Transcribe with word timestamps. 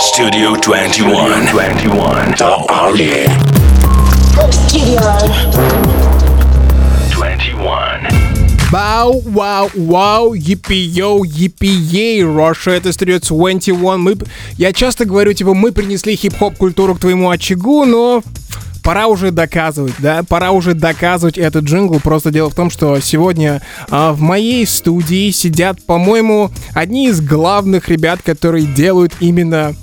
Studio 0.00 0.54
21. 0.56 1.44
21. 1.50 2.32
The 2.32 2.66
Army. 2.70 3.28
Studio. 4.50 4.98
21. 7.10 8.08
Бау, 8.72 9.20
вау, 9.20 9.70
вау, 9.74 10.32
епи-йоу, 10.32 11.24
епи-ей, 11.24 12.22
Russia, 12.22 12.70
это 12.70 12.88
Studio 12.88 13.20
21. 13.20 14.00
Мы, 14.00 14.16
я 14.56 14.72
часто 14.72 15.04
говорю, 15.04 15.34
типа, 15.34 15.52
мы 15.52 15.70
принесли 15.70 16.16
хип-хоп 16.16 16.56
культуру 16.56 16.94
к 16.94 17.00
твоему 17.00 17.28
очагу, 17.28 17.84
но 17.84 18.22
пора 18.82 19.06
уже 19.06 19.30
доказывать, 19.32 19.96
да, 19.98 20.22
пора 20.26 20.52
уже 20.52 20.72
доказывать 20.72 21.36
этот 21.36 21.64
джингл. 21.64 22.00
Просто 22.00 22.30
дело 22.30 22.48
в 22.48 22.54
том, 22.54 22.70
что 22.70 22.98
сегодня 23.00 23.60
а, 23.90 24.14
в 24.14 24.20
моей 24.22 24.66
студии 24.66 25.30
сидят, 25.30 25.84
по-моему, 25.84 26.50
одни 26.72 27.08
из 27.08 27.20
главных 27.20 27.90
ребят, 27.90 28.22
которые 28.22 28.64
делают 28.64 29.12
именно 29.20 29.74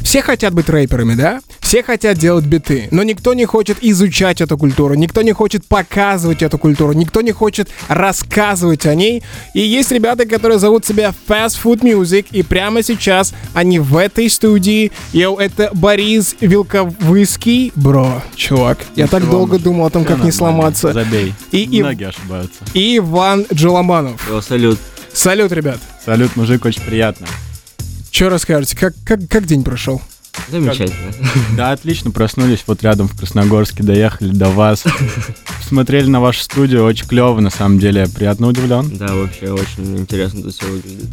все 0.00 0.22
хотят 0.22 0.54
быть 0.54 0.68
рэперами, 0.68 1.14
да? 1.14 1.40
Все 1.60 1.82
хотят 1.82 2.18
делать 2.18 2.44
биты, 2.44 2.88
но 2.90 3.02
никто 3.02 3.34
не 3.34 3.44
хочет 3.46 3.78
изучать 3.80 4.40
эту 4.40 4.56
культуру, 4.58 4.94
никто 4.94 5.22
не 5.22 5.32
хочет 5.32 5.66
показывать 5.66 6.42
эту 6.42 6.58
культуру, 6.58 6.92
никто 6.92 7.20
не 7.20 7.32
хочет 7.32 7.68
рассказывать 7.88 8.86
о 8.86 8.94
ней. 8.94 9.22
И 9.54 9.60
есть 9.60 9.90
ребята, 9.90 10.26
которые 10.26 10.58
зовут 10.58 10.84
себя 10.84 11.12
Fast 11.28 11.58
Food 11.62 11.80
Music, 11.80 12.26
и 12.30 12.42
прямо 12.42 12.82
сейчас 12.82 13.34
они 13.54 13.78
в 13.78 13.96
этой 13.96 14.28
студии. 14.30 14.92
Йоу, 15.12 15.36
это 15.38 15.70
Борис 15.72 16.36
Вилковыский. 16.40 17.72
Бро, 17.74 18.22
чувак, 18.36 18.78
я 18.96 19.06
так 19.06 19.28
долго 19.28 19.58
думал 19.58 19.86
о 19.86 19.90
том, 19.90 20.04
как 20.04 20.22
не 20.22 20.32
сломаться. 20.32 20.92
Забей. 20.92 21.34
И, 21.50 21.64
и, 21.64 21.82
Многие 21.82 22.08
ошибаются. 22.08 22.58
и 22.74 22.98
Иван 22.98 23.46
Джеламанов. 23.52 24.30
О, 24.30 24.40
салют. 24.40 24.78
Салют, 25.12 25.52
ребят. 25.52 25.78
Салют, 26.04 26.36
мужик, 26.36 26.64
очень 26.64 26.82
приятно. 26.82 27.26
Что 28.14 28.28
расскажете? 28.28 28.76
Как, 28.76 28.94
как, 29.04 29.18
как 29.28 29.44
день 29.44 29.64
прошел? 29.64 30.00
Замечательно. 30.48 31.12
Да, 31.56 31.72
отлично, 31.72 32.12
проснулись 32.12 32.62
вот 32.64 32.80
рядом 32.84 33.08
в 33.08 33.18
Красногорске, 33.18 33.82
доехали 33.82 34.30
до 34.30 34.50
вас. 34.50 34.84
Смотрели 35.66 36.06
на 36.06 36.20
вашу 36.20 36.42
студию, 36.42 36.84
очень 36.84 37.08
клево, 37.08 37.40
на 37.40 37.50
самом 37.50 37.80
деле, 37.80 38.02
я 38.02 38.06
приятно 38.06 38.46
удивлен. 38.46 38.88
Да, 38.96 39.12
вообще 39.12 39.50
очень 39.50 39.98
интересно 39.98 40.42
тут 40.42 40.54
все 40.54 40.64
выглядит. 40.66 41.08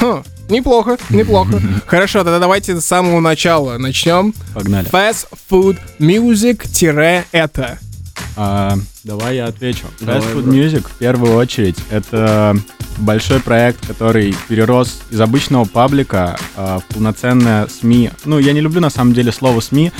Хм, 0.00 0.22
неплохо, 0.48 0.96
неплохо. 1.10 1.60
Хорошо, 1.84 2.20
тогда 2.24 2.38
давайте 2.38 2.80
с 2.80 2.84
самого 2.86 3.20
начала 3.20 3.76
начнем. 3.76 4.32
Погнали. 4.54 4.90
Fast 4.90 5.26
Food 5.50 5.76
Music-это. 5.98 7.78
А, 8.36 8.78
давай 9.04 9.36
я 9.36 9.48
отвечу. 9.48 9.84
Давай, 10.00 10.22
Fast 10.22 10.34
Food. 10.34 10.44
Music, 10.46 10.86
в 10.88 10.96
первую 10.96 11.34
очередь, 11.34 11.76
это 11.90 12.56
большой 12.98 13.40
проект, 13.40 13.86
который 13.86 14.34
перерос 14.48 15.00
из 15.10 15.20
обычного 15.20 15.64
паблика 15.64 16.38
а, 16.56 16.78
в 16.80 16.94
полноценное 16.94 17.66
СМИ. 17.66 18.10
Ну, 18.24 18.38
я 18.38 18.52
не 18.52 18.60
люблю 18.60 18.80
на 18.80 18.90
самом 18.90 19.12
деле 19.14 19.32
слово 19.32 19.60
СМИ. 19.60 19.92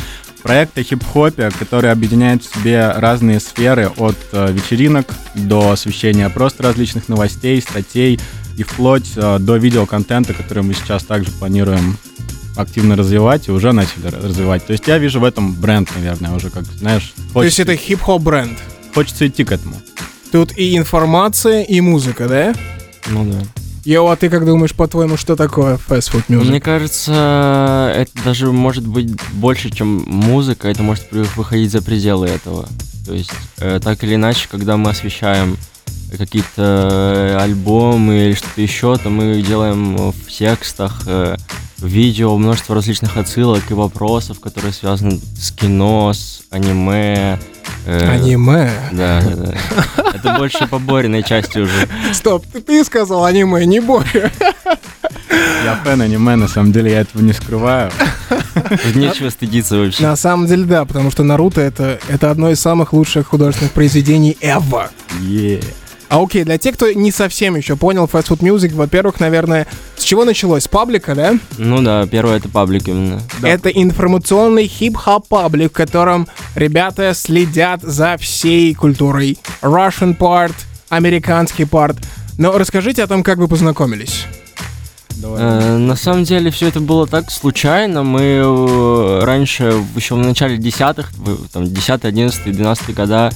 Проект 0.42 0.78
о 0.78 0.82
хип-хопе, 0.82 1.50
который 1.58 1.91
объединяет 1.91 2.44
в 2.44 2.54
себе 2.54 2.92
разные 2.92 3.41
сферы 3.41 3.91
от 3.96 4.16
э, 4.32 4.52
вечеринок 4.52 5.06
до 5.34 5.72
освещения 5.72 6.28
просто 6.30 6.62
различных 6.62 7.08
новостей, 7.08 7.60
статей 7.60 8.20
и 8.56 8.62
вплоть 8.62 9.12
э, 9.16 9.38
до 9.41 9.56
видеоконтента, 9.56 10.34
который 10.34 10.62
мы 10.62 10.74
сейчас 10.74 11.02
также 11.02 11.32
планируем 11.32 11.98
активно 12.56 12.96
развивать 12.96 13.48
и 13.48 13.50
уже 13.50 13.72
начали 13.72 14.06
развивать. 14.06 14.64
То 14.64 14.72
есть 14.72 14.86
я 14.86 14.98
вижу 14.98 15.20
в 15.20 15.24
этом 15.24 15.54
бренд, 15.54 15.91
наверное, 15.96 16.32
уже 16.32 16.50
как, 16.50 16.64
знаешь, 16.64 17.12
То 17.32 17.42
есть 17.42 17.56
хочется, 17.56 17.62
это 17.62 17.76
хип-хоп 17.76 18.22
бренд. 18.22 18.58
хочется 18.94 19.26
идти 19.26 19.44
к 19.44 19.52
этому. 19.52 19.76
Тут 20.30 20.56
и 20.56 20.76
информация, 20.76 21.62
и 21.62 21.80
музыка, 21.80 22.28
да? 22.28 22.54
Ну 23.11 23.25
да. 23.25 23.39
Йоу, 23.84 24.09
а 24.09 24.17
ты 24.17 24.28
как 24.28 24.45
думаешь, 24.45 24.75
по-твоему, 24.75 25.17
что 25.17 25.34
такое 25.34 25.77
Fast 25.77 26.12
Food 26.12 26.25
Music? 26.28 26.45
Мне 26.45 26.61
кажется, 26.61 27.92
это 27.97 28.11
даже 28.23 28.53
может 28.53 28.87
быть 28.87 29.11
больше, 29.33 29.70
чем 29.70 30.05
музыка, 30.06 30.69
это 30.69 30.83
может 30.83 31.06
выходить 31.11 31.70
за 31.70 31.81
пределы 31.81 32.28
этого. 32.28 32.69
То 33.06 33.15
есть, 33.15 33.31
э, 33.59 33.81
так 33.83 34.05
или 34.05 34.17
иначе, 34.17 34.49
когда 34.50 34.77
мы 34.77 34.91
освещаем 34.91 35.56
какие-то 36.16 37.38
э, 37.38 37.38
альбомы 37.41 38.27
или 38.27 38.34
что-то 38.34 38.60
еще, 38.60 38.97
то 38.97 39.09
мы 39.09 39.41
делаем 39.43 39.97
в 39.97 40.27
текстах, 40.28 41.03
э, 41.06 41.37
видео 41.78 42.37
множество 42.37 42.75
различных 42.75 43.16
отсылок 43.16 43.71
и 43.71 43.75
вопросов, 43.75 44.41
которые 44.41 44.72
связаны 44.72 45.19
с 45.38 45.50
кино, 45.53 46.12
с 46.12 46.43
аниме. 46.50 47.38
Э, 47.88 48.10
Аниме. 48.10 48.71
Да, 48.93 49.21
да, 49.22 49.37
да. 49.37 49.54
Это 50.15 50.34
больше 50.38 50.66
по 50.66 50.78
Бориной 50.78 51.22
части 51.22 51.59
уже. 51.59 51.88
Стоп, 52.12 52.44
ты, 52.53 52.60
ты 52.60 52.84
сказал 52.84 53.25
аниме, 53.25 53.65
не 53.66 53.81
Боря. 53.81 54.31
Я 55.65 55.76
фэн 55.84 56.03
аниме, 56.03 56.37
на 56.37 56.49
самом 56.49 56.72
деле 56.72 56.93
я 56.93 57.00
этого 57.00 57.22
не 57.22 57.32
скрываю. 57.32 57.91
Нечего 58.94 59.31
стыдиться 59.31 59.76
вообще. 59.76 60.03
На 60.03 60.16
самом 60.16 60.47
деле, 60.47 60.65
да, 60.65 60.84
потому 60.84 61.10
что 61.10 61.22
Наруто 61.22 61.60
это, 61.60 61.99
это 62.09 62.31
одно 62.31 62.50
из 62.50 62.60
самых 62.60 62.93
лучших 62.93 63.28
художественных 63.28 63.72
произведений 63.72 64.37
ever. 64.41 64.88
Е. 65.20 65.60
А 66.08 66.22
окей, 66.22 66.44
для 66.44 66.56
тех, 66.56 66.74
кто 66.74 66.91
не 66.91 67.12
совсем 67.12 67.54
еще 67.54 67.76
понял 67.76 68.06
Fast 68.06 68.28
Food 68.28 68.41
Music, 68.41 68.74
во-первых, 68.74 69.20
наверное, 69.20 69.66
с 69.96 70.02
чего 70.02 70.24
началось? 70.24 70.64
С 70.64 70.69
паблика, 70.69 71.14
да? 71.14 71.38
Ну 71.58 71.82
да, 71.82 72.06
первое 72.06 72.38
это 72.38 72.48
паблик 72.48 72.88
именно. 72.88 73.20
Это 73.42 73.69
информационный 73.69 74.66
хип-хоп 74.66 75.28
паблик, 75.28 75.72
в 75.72 75.74
котором 75.74 76.26
ребята 76.54 77.12
следят 77.14 77.82
за 77.82 78.16
всей 78.16 78.74
культурой. 78.74 79.38
Russian 79.60 80.16
part, 80.16 80.54
американский 80.88 81.64
part. 81.64 81.98
Но 82.38 82.56
расскажите 82.56 83.02
о 83.02 83.06
том, 83.06 83.22
как 83.22 83.38
вы 83.38 83.48
познакомились. 83.48 84.25
Давай. 85.16 85.42
Э, 85.42 85.76
на 85.76 85.96
самом 85.96 86.25
деле 86.25 86.50
все 86.50 86.69
это 86.69 86.80
было 86.80 87.06
так 87.06 87.30
случайно. 87.30 88.02
Мы 88.02 88.20
э, 88.22 89.20
раньше, 89.25 89.84
еще 89.96 90.14
в 90.14 90.19
начале 90.19 90.56
десятых, 90.56 91.10
там 91.52 91.66
10, 91.66 92.04
11, 92.04 92.52
12 92.52 92.94
года 92.94 93.30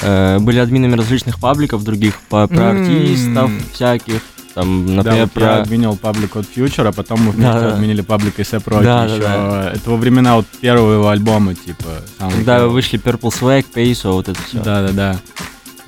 э, 0.00 0.38
были 0.38 0.58
админами 0.58 0.94
различных 0.96 1.38
пабликов 1.38 1.82
других, 1.84 2.20
по, 2.28 2.46
про 2.46 2.70
артистов 2.70 3.50
всяких. 3.72 4.20
Там, 4.54 4.86
Да, 4.86 4.92
например, 4.94 5.20
вот 5.34 5.42
я 5.42 5.48
про... 5.48 5.60
админил 5.62 5.96
паблик 5.96 6.34
от 6.36 6.46
Future, 6.56 6.88
а 6.88 6.92
потом 6.92 7.20
мы 7.20 7.30
вместе 7.32 7.52
Да, 7.52 7.60
да. 7.60 7.74
админили 7.74 8.00
паблик 8.00 8.38
из 8.40 8.50
Rocky 8.54 8.82
Да, 8.82 9.06
да, 9.06 9.14
еще. 9.14 9.22
да. 9.22 9.72
Это 9.74 9.90
во 9.90 9.96
времена 9.98 10.36
вот 10.36 10.46
первого 10.46 10.94
его 10.94 11.08
альбома, 11.10 11.54
типа. 11.54 11.84
Когда 12.18 12.56
первого. 12.56 12.72
вышли 12.72 12.98
Purple 12.98 13.30
Swag, 13.38 13.66
Peso, 13.74 14.12
вот 14.12 14.28
это 14.30 14.40
все. 14.42 14.62
Да-да-да. 14.62 15.18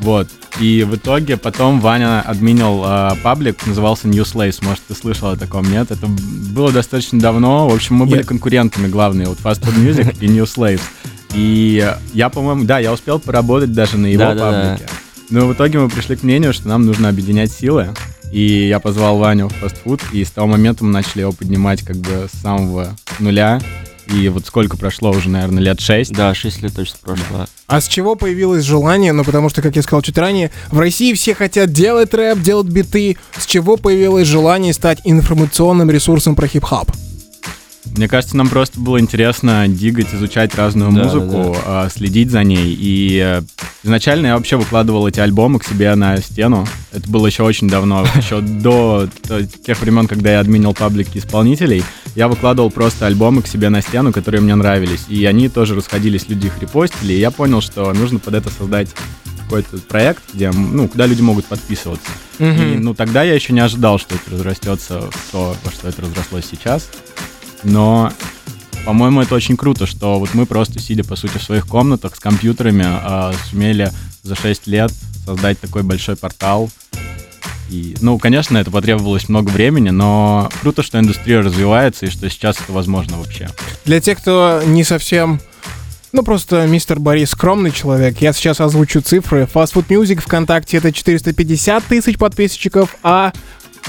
Вот. 0.01 0.29
И 0.61 0.85
в 0.89 0.97
итоге 0.97 1.37
потом 1.39 1.81
Ваня 1.81 2.21
админил 2.21 2.83
э, 2.85 3.11
паблик, 3.23 3.67
назывался 3.67 4.07
New 4.07 4.23
Slaves. 4.23 4.63
Может, 4.63 4.83
ты 4.87 4.95
слышал 4.95 5.29
о 5.31 5.37
таком, 5.37 5.69
нет? 5.71 5.91
Это 5.91 6.07
было 6.07 6.71
достаточно 6.71 7.19
давно. 7.19 7.69
В 7.69 7.75
общем, 7.75 7.97
мы 7.97 8.05
были 8.07 8.19
Я- 8.21 8.25
конкурентами 8.27 8.87
главные. 8.87 9.29
Вот 9.29 9.39
Fast 9.39 9.63
Food 9.63 9.77
Music 9.77 10.17
и 10.21 10.29
New 10.29 10.45
Slaves. 10.45 10.83
И 11.35 11.95
я, 12.15 12.29
по-моему, 12.29 12.65
да, 12.65 12.79
я 12.79 12.93
успел 12.93 13.19
поработать 13.19 13.73
даже 13.73 13.99
на 13.99 14.07
его 14.07 14.21
Да-да-да. 14.21 14.71
паблике. 14.71 14.91
Но 15.31 15.47
в 15.47 15.53
итоге 15.53 15.79
мы 15.79 15.89
пришли 15.91 16.17
к 16.17 16.23
мнению, 16.23 16.53
что 16.53 16.69
нам 16.69 16.87
нужно 16.87 17.09
объединять 17.09 17.53
силы. 17.53 17.95
И 18.33 18.67
я 18.69 18.79
позвал 18.79 19.19
Ваню 19.19 19.49
в 19.49 19.55
фастфуд, 19.55 20.01
и 20.13 20.25
с 20.25 20.31
того 20.31 20.49
момента 20.49 20.85
мы 20.85 20.91
начали 20.91 21.23
его 21.23 21.33
поднимать 21.33 21.83
как 21.83 21.97
бы 21.97 22.29
с 22.33 22.39
самого 22.41 22.97
нуля. 23.19 23.61
И 24.07 24.29
вот 24.31 24.47
сколько 24.47 24.79
прошло 24.79 25.11
уже, 25.11 25.29
наверное, 25.29 25.63
лет 25.63 25.81
шесть. 25.81 26.13
Да, 26.13 26.35
6 26.35 26.63
лет 26.63 26.75
точно 26.75 26.97
прошло. 27.03 27.47
А 27.67 27.81
с 27.81 27.89
чего 27.89 28.15
появилось 28.15 28.65
желание? 28.65 29.13
Ну, 29.13 29.23
потому 29.23 29.51
что, 29.51 29.61
как 29.61 29.77
я 29.77 29.83
сказал 29.83 30.01
чуть 30.01 30.17
ранее, 30.17 30.51
в 30.71 30.79
России 30.79 31.13
все 31.13 31.35
хотят 31.35 31.73
делать 31.73 32.15
рэп, 32.15 32.41
делать 32.41 32.69
биты. 32.69 33.19
С 33.37 33.45
чего 33.45 33.77
появилось 33.77 34.27
желание 34.27 34.73
стать 34.73 35.01
информационным 35.05 35.91
ресурсом 35.91 36.37
про 36.37 36.49
хип-хоп? 36.49 36.91
Мне 37.97 38.09
кажется, 38.09 38.37
нам 38.37 38.49
просто 38.49 38.79
было 38.81 39.01
интересно 39.01 39.67
дигать, 39.69 40.15
изучать 40.15 40.55
разную 40.55 40.93
Да, 40.93 41.05
музыку, 41.05 41.57
а, 41.67 41.89
следить 41.89 42.31
за 42.31 42.45
ней. 42.45 42.77
И 42.79 43.21
э, 43.25 43.43
изначально 43.83 44.29
я 44.29 44.37
вообще 44.37 44.57
выкладывал 44.57 45.09
эти 45.09 45.21
альбомы 45.21 45.59
к 45.59 45.65
себе 45.65 45.95
на 45.95 46.17
стену. 46.19 46.67
Это 46.93 47.09
было 47.11 47.27
еще 47.27 47.43
очень 47.43 47.69
давно, 47.69 48.07
еще 48.17 48.41
до 48.41 49.09
тех 49.65 49.81
времен, 49.81 50.07
когда 50.07 50.33
я 50.33 50.41
админил 50.41 50.75
паблики 50.75 51.19
исполнителей. 51.19 51.83
Я 52.15 52.29
выкладывал 52.29 52.71
просто 52.71 53.07
альбомы 53.07 53.43
к 53.43 53.47
себе 53.47 53.69
на 53.69 53.83
стену, 53.83 54.13
которые 54.13 54.41
мне 54.41 54.55
нравились. 54.55 55.07
И 55.09 55.25
они 55.25 55.49
тоже 55.49 55.75
расходились, 55.75 56.29
люди 56.29 56.47
их 56.47 56.61
репостили. 56.61 57.13
И 57.15 57.19
я 57.19 57.31
понял, 57.31 57.61
что 57.61 57.93
нужно 57.93 58.19
под 58.19 58.35
это 58.35 58.51
создать 58.51 58.89
какой-то 59.49 59.79
проект, 59.79 60.23
где, 60.35 60.51
ну, 60.51 60.89
куда 60.89 61.07
люди 61.07 61.23
могут 61.23 61.47
подписываться. 61.47 62.11
И, 62.75 62.79
ну, 62.79 62.95
тогда 62.95 63.23
я 63.23 63.35
еще 63.35 63.53
не 63.53 63.61
ожидал, 63.61 63.99
что 63.99 64.15
это 64.15 64.31
разрастется 64.31 65.01
в 65.11 65.33
то, 65.33 65.57
во 65.65 65.71
что 65.73 65.89
это 65.89 66.03
разрослось 66.03 66.45
сейчас. 66.51 66.89
Но, 67.63 68.13
по-моему, 68.85 69.23
это 69.23 69.35
очень 69.35 69.57
круто, 69.57 69.87
что 69.87 70.19
вот 70.19 70.35
мы 70.35 70.47
просто, 70.47 70.81
сидя, 70.81 71.05
по 71.05 71.17
сути, 71.17 71.39
в 71.39 71.43
своих 71.43 71.67
комнатах 71.67 72.17
с 72.17 72.21
компьютерами, 72.21 72.85
а, 72.87 73.33
сумели 73.51 73.91
за 74.23 74.35
6 74.35 74.67
лет 74.67 74.93
создать 75.25 75.61
такой 75.61 75.83
большой 75.83 76.17
портал. 76.17 76.71
И, 77.71 77.97
ну, 78.01 78.19
конечно, 78.19 78.57
это 78.57 78.71
потребовалось 78.71 79.29
много 79.29 79.51
времени, 79.51 79.91
но 79.91 80.49
круто, 80.63 80.83
что 80.83 80.99
индустрия 80.99 81.43
развивается 81.43 82.07
и 82.07 82.11
что 82.11 82.29
сейчас 82.31 82.57
это 82.61 82.73
возможно 82.73 83.19
вообще. 83.19 83.51
Для 83.85 84.01
тех, 84.01 84.19
кто 84.19 84.63
не 84.65 84.85
совсем... 84.85 85.41
Ну, 86.13 86.23
просто 86.23 86.67
мистер 86.67 86.99
Борис 86.99 87.31
скромный 87.31 87.71
человек. 87.71 88.23
Я 88.23 88.33
сейчас 88.33 88.63
озвучу 88.63 89.03
цифры. 89.03 89.47
Fast 89.53 89.75
Food 89.75 89.89
Music 89.89 90.23
ВКонтакте 90.23 90.79
это 90.79 90.91
450 90.91 91.85
тысяч 91.85 92.17
подписчиков, 92.17 92.97
а 93.03 93.33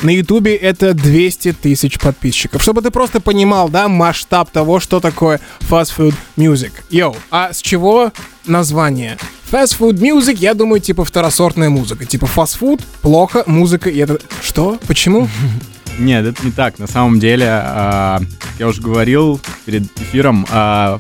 на 0.02 0.12
Ютубе 0.12 0.56
это 0.56 0.94
200 0.94 1.54
тысяч 1.54 2.00
подписчиков. 2.00 2.62
Чтобы 2.62 2.82
ты 2.82 2.92
просто 2.92 3.20
понимал, 3.20 3.70
да, 3.70 3.88
масштаб 3.88 4.50
того, 4.50 4.80
что 4.80 5.00
такое 5.00 5.40
fast 5.62 5.94
food 5.98 6.14
music. 6.38 6.72
Йоу, 6.90 7.16
а 7.32 7.54
с 7.54 7.62
чего 7.62 8.12
название? 8.46 9.18
Fast 9.52 9.78
food 9.80 9.96
music, 9.96 10.38
я 10.40 10.54
думаю, 10.54 10.80
типа 10.80 11.04
второсортная 11.04 11.70
музыка. 11.70 12.06
Типа 12.06 12.28
фастфуд, 12.28 12.82
плохо, 13.02 13.44
музыка, 13.48 13.90
и 13.90 13.98
это... 13.98 14.20
Что? 14.42 14.78
Почему? 14.88 15.28
Нет, 16.00 16.26
это 16.26 16.46
не 16.46 16.52
так. 16.52 16.80
На 16.80 16.88
самом 16.88 17.20
деле, 17.20 17.48
а, 17.50 18.22
я 18.58 18.68
уже 18.68 18.82
говорил 18.82 19.42
перед 19.66 19.84
эфиром, 20.00 20.46
а, 20.50 20.98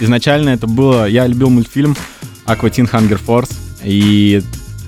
изначально 0.00 0.50
это 0.50 0.66
было... 0.66 1.06
Я 1.06 1.26
любил 1.26 1.50
мультфильм 1.50 1.96
Aqua 2.46 2.70
Teen 2.70 2.90
Hunger 2.90 3.20
Force, 3.24 3.52
и... 3.82 4.42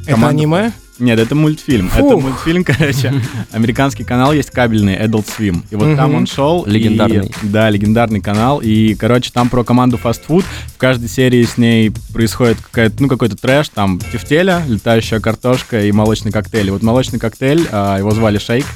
Это 0.06 0.26
аниме? 0.26 0.72
Нет, 0.98 1.18
это 1.18 1.34
мультфильм. 1.34 1.88
Фух. 1.88 1.98
Это 2.12 2.16
мультфильм, 2.16 2.64
короче. 2.66 3.12
Американский 3.50 4.04
канал 4.04 4.32
есть 4.32 4.50
кабельный, 4.50 4.94
Adult 4.96 5.26
Swim. 5.26 5.62
И 5.70 5.74
вот 5.76 5.96
там 5.96 6.10
Мгм. 6.10 6.18
он 6.18 6.26
шел. 6.26 6.62
и- 6.62 6.70
Легендарный. 6.70 7.32
да, 7.42 7.70
легендарный 7.70 8.20
канал. 8.20 8.60
И, 8.62 8.94
короче, 8.94 9.30
там 9.32 9.48
про 9.48 9.64
команду 9.64 9.96
фастфуд. 9.96 10.44
В 10.74 10.76
каждой 10.78 11.08
серии 11.08 11.44
с 11.44 11.56
ней 11.58 11.90
происходит 12.12 12.58
какая-то, 12.60 13.02
ну, 13.02 13.08
какой-то 13.08 13.36
трэш. 13.36 13.70
Там 13.70 13.98
тефтеля, 14.12 14.62
летающая 14.68 15.18
картошка 15.18 15.84
и 15.84 15.92
молочный 15.92 16.30
коктейль. 16.30 16.68
И 16.68 16.70
вот 16.70 16.82
молочный 16.82 17.18
коктейль, 17.18 17.66
а, 17.72 17.98
его 17.98 18.10
звали 18.12 18.38
Шейк. 18.38 18.66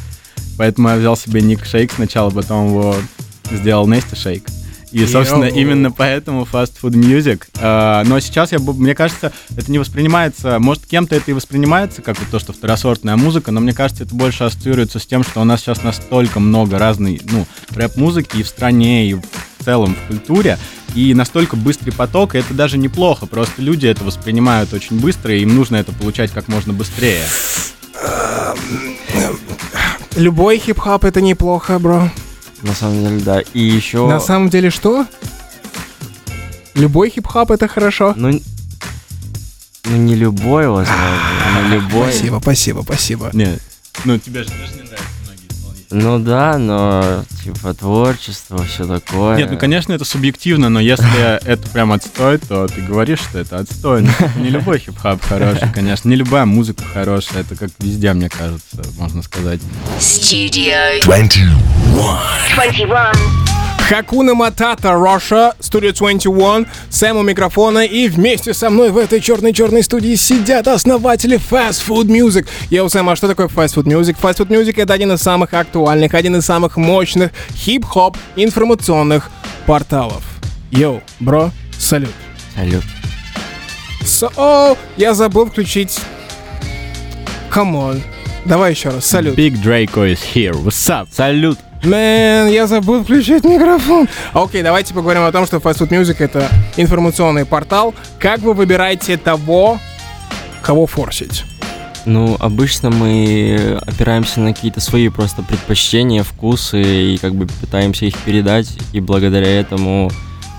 Поэтому 0.58 0.88
я 0.88 0.96
взял 0.96 1.16
себе 1.16 1.42
ник 1.42 1.64
Шейк 1.66 1.92
сначала, 1.92 2.30
потом 2.30 2.68
его 2.68 2.96
сделал 3.52 3.86
Нести 3.86 4.16
Шейк. 4.16 4.44
И, 4.96 5.06
собственно, 5.06 5.44
именно 5.44 5.92
поэтому 5.92 6.46
fast 6.50 6.72
food 6.82 6.92
music. 6.92 7.44
Но 8.08 8.18
сейчас, 8.20 8.52
я, 8.52 8.58
мне 8.58 8.94
кажется, 8.94 9.32
это 9.54 9.70
не 9.70 9.78
воспринимается, 9.78 10.58
может, 10.58 10.86
кем-то 10.86 11.14
это 11.14 11.30
и 11.30 11.34
воспринимается, 11.34 12.00
как 12.00 12.18
вот 12.18 12.28
то, 12.30 12.38
что 12.38 12.52
второсортная 12.52 13.16
музыка, 13.16 13.52
но 13.52 13.60
мне 13.60 13.74
кажется, 13.74 14.04
это 14.04 14.14
больше 14.14 14.44
ассоциируется 14.44 14.98
с 14.98 15.06
тем, 15.06 15.22
что 15.22 15.42
у 15.42 15.44
нас 15.44 15.60
сейчас 15.60 15.82
настолько 15.82 16.40
много 16.40 16.78
разной, 16.78 17.20
ну, 17.30 17.46
рэп-музыки 17.70 18.38
и 18.38 18.42
в 18.42 18.48
стране, 18.48 19.10
и 19.10 19.14
в 19.14 19.22
целом 19.64 19.94
в 19.94 20.08
культуре, 20.08 20.58
и 20.94 21.12
настолько 21.12 21.56
быстрый 21.56 21.90
поток, 21.90 22.34
и 22.34 22.38
это 22.38 22.54
даже 22.54 22.78
неплохо, 22.78 23.26
просто 23.26 23.60
люди 23.60 23.86
это 23.86 24.02
воспринимают 24.02 24.72
очень 24.72 24.98
быстро, 24.98 25.34
и 25.34 25.42
им 25.42 25.54
нужно 25.56 25.76
это 25.76 25.92
получать 25.92 26.30
как 26.30 26.48
можно 26.48 26.72
быстрее. 26.72 27.22
Любой 30.14 30.58
хип-хоп 30.58 31.04
это 31.04 31.20
неплохо, 31.20 31.78
бро. 31.78 32.10
На 32.62 32.74
самом 32.74 33.02
деле, 33.02 33.20
да. 33.20 33.40
И 33.40 33.60
еще... 33.60 34.08
На 34.08 34.20
самом 34.20 34.48
деле 34.48 34.70
что? 34.70 35.06
Любой 36.74 37.10
хип-хоп 37.10 37.50
это 37.50 37.68
хорошо. 37.68 38.14
Ну, 38.16 38.40
ну 39.84 39.96
не 39.96 40.14
любой, 40.14 40.68
возможно, 40.68 41.18
но 41.54 41.74
любой. 41.74 42.12
Спасибо, 42.12 42.38
спасибо, 42.40 42.82
спасибо. 42.82 43.30
Нет, 43.32 43.60
ну, 44.04 44.18
тебе 44.18 44.42
же 44.42 44.50
тоже 44.50 44.74
не. 44.74 44.85
Ну 45.98 46.18
да, 46.18 46.58
но 46.58 47.24
типа 47.42 47.72
творчество, 47.72 48.62
все 48.64 48.84
такое. 48.86 49.38
Нет, 49.38 49.50
ну, 49.50 49.56
конечно, 49.56 49.94
это 49.94 50.04
субъективно, 50.04 50.68
но 50.68 50.78
если 50.78 51.42
это 51.42 51.70
прям 51.70 51.90
отстой, 51.90 52.36
то 52.36 52.66
ты 52.66 52.82
говоришь, 52.82 53.20
что 53.20 53.38
это 53.38 53.56
отстой. 53.56 54.02
Ну, 54.02 54.08
типа, 54.08 54.32
не 54.36 54.50
любой 54.50 54.78
хип-хоп 54.78 55.22
хороший, 55.22 55.72
конечно, 55.72 56.10
не 56.10 56.16
любая 56.16 56.44
музыка 56.44 56.84
хорошая, 56.84 57.40
это 57.40 57.56
как 57.56 57.70
везде, 57.78 58.12
мне 58.12 58.28
кажется, 58.28 58.82
можно 58.98 59.22
сказать. 59.22 59.60
Studio 59.98 61.02
21. 61.02 61.50
21. 62.54 63.45
Хакуна 63.88 64.34
Матата, 64.34 64.88
Russia, 64.88 65.52
Studio 65.60 65.92
21, 65.92 66.66
Сэм 66.90 67.16
у 67.18 67.22
микрофона, 67.22 67.84
и 67.84 68.08
вместе 68.08 68.52
со 68.52 68.68
мной 68.68 68.90
в 68.90 68.98
этой 68.98 69.20
черной-черной 69.20 69.84
студии 69.84 70.16
сидят 70.16 70.66
основатели 70.66 71.38
Fast 71.38 71.86
Food 71.86 72.06
Music. 72.06 72.48
Yo, 72.70 72.88
Сэм, 72.88 73.08
а 73.08 73.14
что 73.14 73.28
такое 73.28 73.46
Fast 73.46 73.76
Food 73.76 73.84
Music? 73.84 74.16
Fast 74.20 74.38
Food 74.38 74.48
Music— 74.48 74.74
это 74.82 74.92
один 74.92 75.12
из 75.12 75.20
самых 75.20 75.54
актуальных, 75.54 76.14
один 76.14 76.34
из 76.34 76.44
самых 76.44 76.76
мощных 76.76 77.30
хип-хоп 77.54 78.16
информационных 78.34 79.30
порталов. 79.66 80.24
Yo, 80.72 81.00
бро, 81.20 81.52
салют. 81.78 82.10
Салют. 82.56 82.82
So, 84.02 84.76
я 84.96 85.14
забыл 85.14 85.46
включить... 85.46 86.00
Come 87.52 87.74
on. 87.74 88.02
Давай 88.44 88.72
еще 88.72 88.88
раз, 88.88 89.06
салют. 89.06 89.38
Big 89.38 89.54
Draco 89.62 90.12
is 90.12 90.18
here, 90.34 90.54
what's 90.54 90.90
up? 90.90 91.06
Салют. 91.12 91.58
Мэн, 91.82 92.48
я 92.48 92.66
забыл 92.66 93.02
включить 93.02 93.44
микрофон. 93.44 94.08
Окей, 94.32 94.62
давайте 94.62 94.94
поговорим 94.94 95.22
о 95.22 95.32
том, 95.32 95.46
что 95.46 95.58
Fast 95.58 95.78
Food 95.78 95.90
Music 95.90 96.16
это 96.18 96.48
информационный 96.76 97.44
портал. 97.44 97.94
Как 98.18 98.40
вы 98.40 98.54
выбираете 98.54 99.16
того, 99.16 99.78
кого 100.62 100.86
форсить? 100.86 101.44
Ну, 102.06 102.36
обычно 102.38 102.90
мы 102.90 103.80
опираемся 103.84 104.40
на 104.40 104.54
какие-то 104.54 104.80
свои 104.80 105.08
просто 105.08 105.42
предпочтения, 105.42 106.22
вкусы 106.22 106.82
и 107.14 107.18
как 107.18 107.34
бы 107.34 107.46
пытаемся 107.60 108.06
их 108.06 108.16
передать, 108.18 108.68
и 108.92 109.00
благодаря 109.00 109.48
этому 109.48 110.12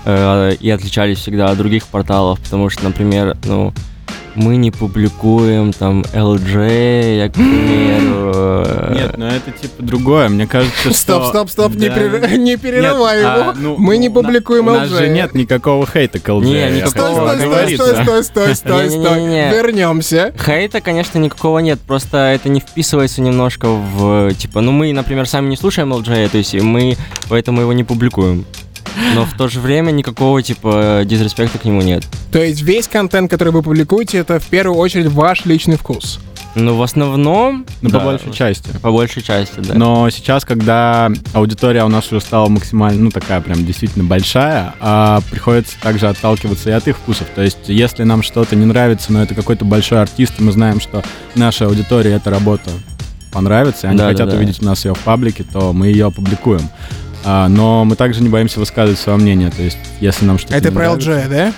э, 0.04 0.56
и 0.60 0.68
отличались 0.68 1.18
всегда 1.18 1.50
от 1.50 1.56
других 1.56 1.86
порталов, 1.86 2.38
потому 2.40 2.68
что, 2.68 2.84
например, 2.84 3.36
ну, 3.44 3.72
мы 4.34 4.56
не 4.56 4.70
публикуем 4.70 5.72
там 5.72 6.02
LJ, 6.12 7.16
я, 7.18 7.28
к 7.28 7.32
примеру. 7.32 8.94
Нет, 8.94 9.16
ну 9.16 9.26
это 9.26 9.50
типа 9.50 9.82
другое, 9.82 10.28
мне 10.28 10.46
кажется, 10.46 10.80
что... 10.90 10.92
Стоп, 10.94 11.26
стоп, 11.26 11.50
стоп, 11.50 11.74
не, 11.74 11.88
Да. 11.88 11.96
перер- 11.96 12.36
не 12.36 12.56
перерывай 12.56 13.16
Нет, 13.22 13.24
его. 13.24 13.50
а, 13.50 13.54
ну, 13.56 13.76
Мы 13.78 13.98
не 13.98 14.10
публикуем 14.10 14.68
У 14.68 14.70
нас 14.70 14.88
LJ. 14.90 14.98
же 14.98 15.08
нет 15.08 15.34
никакого 15.34 15.86
хейта 15.86 16.18
к 16.18 16.28
LJ. 16.28 16.44
Не, 16.44 16.76
никакого. 16.78 17.34
Стой, 17.36 17.40
стой, 17.40 17.74
стой, 17.76 17.94
стой, 18.04 18.24
стой, 18.24 18.54
стой, 18.54 18.90
стой. 18.90 19.20
Вернемся. 19.50 20.32
Хейта, 20.44 20.80
конечно, 20.80 21.18
никакого 21.18 21.58
нет, 21.60 21.78
просто 21.80 22.18
это 22.18 22.48
не 22.48 22.60
вписывается 22.60 23.20
немножко 23.22 23.68
в, 23.68 24.32
типа, 24.34 24.60
ну 24.60 24.72
мы, 24.72 24.92
например, 24.92 25.26
сами 25.28 25.48
не 25.48 25.56
слушаем 25.56 25.92
LJ, 25.92 26.28
то 26.30 26.38
есть 26.38 26.54
мы 26.54 26.96
поэтому 27.28 27.60
его 27.62 27.72
не 27.72 27.84
публикуем. 27.84 28.44
Но 29.14 29.24
в 29.24 29.34
то 29.34 29.48
же 29.48 29.60
время 29.60 29.90
никакого, 29.90 30.42
типа, 30.42 31.02
дизреспекта 31.04 31.58
к 31.58 31.64
нему 31.64 31.82
нет. 31.82 32.04
То 32.32 32.42
есть 32.42 32.62
весь 32.62 32.88
контент, 32.88 33.30
который 33.30 33.52
вы 33.52 33.62
публикуете, 33.62 34.18
это 34.18 34.38
в 34.40 34.46
первую 34.46 34.78
очередь 34.78 35.06
ваш 35.06 35.44
личный 35.44 35.76
вкус. 35.76 36.20
Ну, 36.54 36.76
в 36.76 36.82
основном... 36.82 37.66
Ну, 37.82 37.90
по 37.90 37.98
да, 37.98 38.04
большей 38.04 38.32
части. 38.32 38.70
По 38.82 38.90
большей 38.90 39.22
части, 39.22 39.60
да. 39.60 39.74
Но 39.74 40.10
сейчас, 40.10 40.44
когда 40.44 41.10
аудитория 41.32 41.84
у 41.84 41.88
нас 41.88 42.10
уже 42.10 42.20
стала 42.20 42.48
максимально, 42.48 43.04
ну, 43.04 43.10
такая 43.10 43.40
прям 43.40 43.64
действительно 43.64 44.04
большая, 44.04 44.74
а 44.80 45.20
приходится 45.30 45.76
также 45.80 46.08
отталкиваться 46.08 46.70
и 46.70 46.72
от 46.72 46.88
их 46.88 46.96
вкусов. 46.96 47.28
То 47.34 47.42
есть, 47.42 47.58
если 47.66 48.02
нам 48.02 48.22
что-то 48.22 48.56
не 48.56 48.64
нравится, 48.64 49.12
но 49.12 49.22
это 49.22 49.34
какой-то 49.34 49.64
большой 49.64 50.00
артист, 50.00 50.34
и 50.38 50.42
мы 50.42 50.50
знаем, 50.52 50.80
что 50.80 51.04
нашей 51.34 51.66
аудитории 51.66 52.12
эта 52.12 52.30
работа 52.30 52.70
понравится, 53.30 53.86
и 53.86 53.90
они 53.90 53.98
Да, 53.98 54.04
да, 54.04 54.10
хотят 54.10 54.30
да. 54.30 54.36
увидеть 54.36 54.62
у 54.62 54.64
нас 54.64 54.84
ее 54.84 54.94
в 54.94 54.98
паблике, 55.00 55.44
то 55.44 55.72
мы 55.72 55.88
ее 55.88 56.06
опубликуем. 56.06 56.62
А, 57.24 57.48
но 57.48 57.84
мы 57.84 57.96
также 57.96 58.22
не 58.22 58.28
боимся 58.28 58.60
высказывать 58.60 58.98
свое 58.98 59.18
мнение. 59.18 59.50
То 59.50 59.62
есть, 59.62 59.78
если 60.00 60.24
нам 60.24 60.38
что-то 60.38 60.56
Это 60.56 60.72
про 60.72 60.86
LJ, 60.86 61.28
да? 61.28 61.52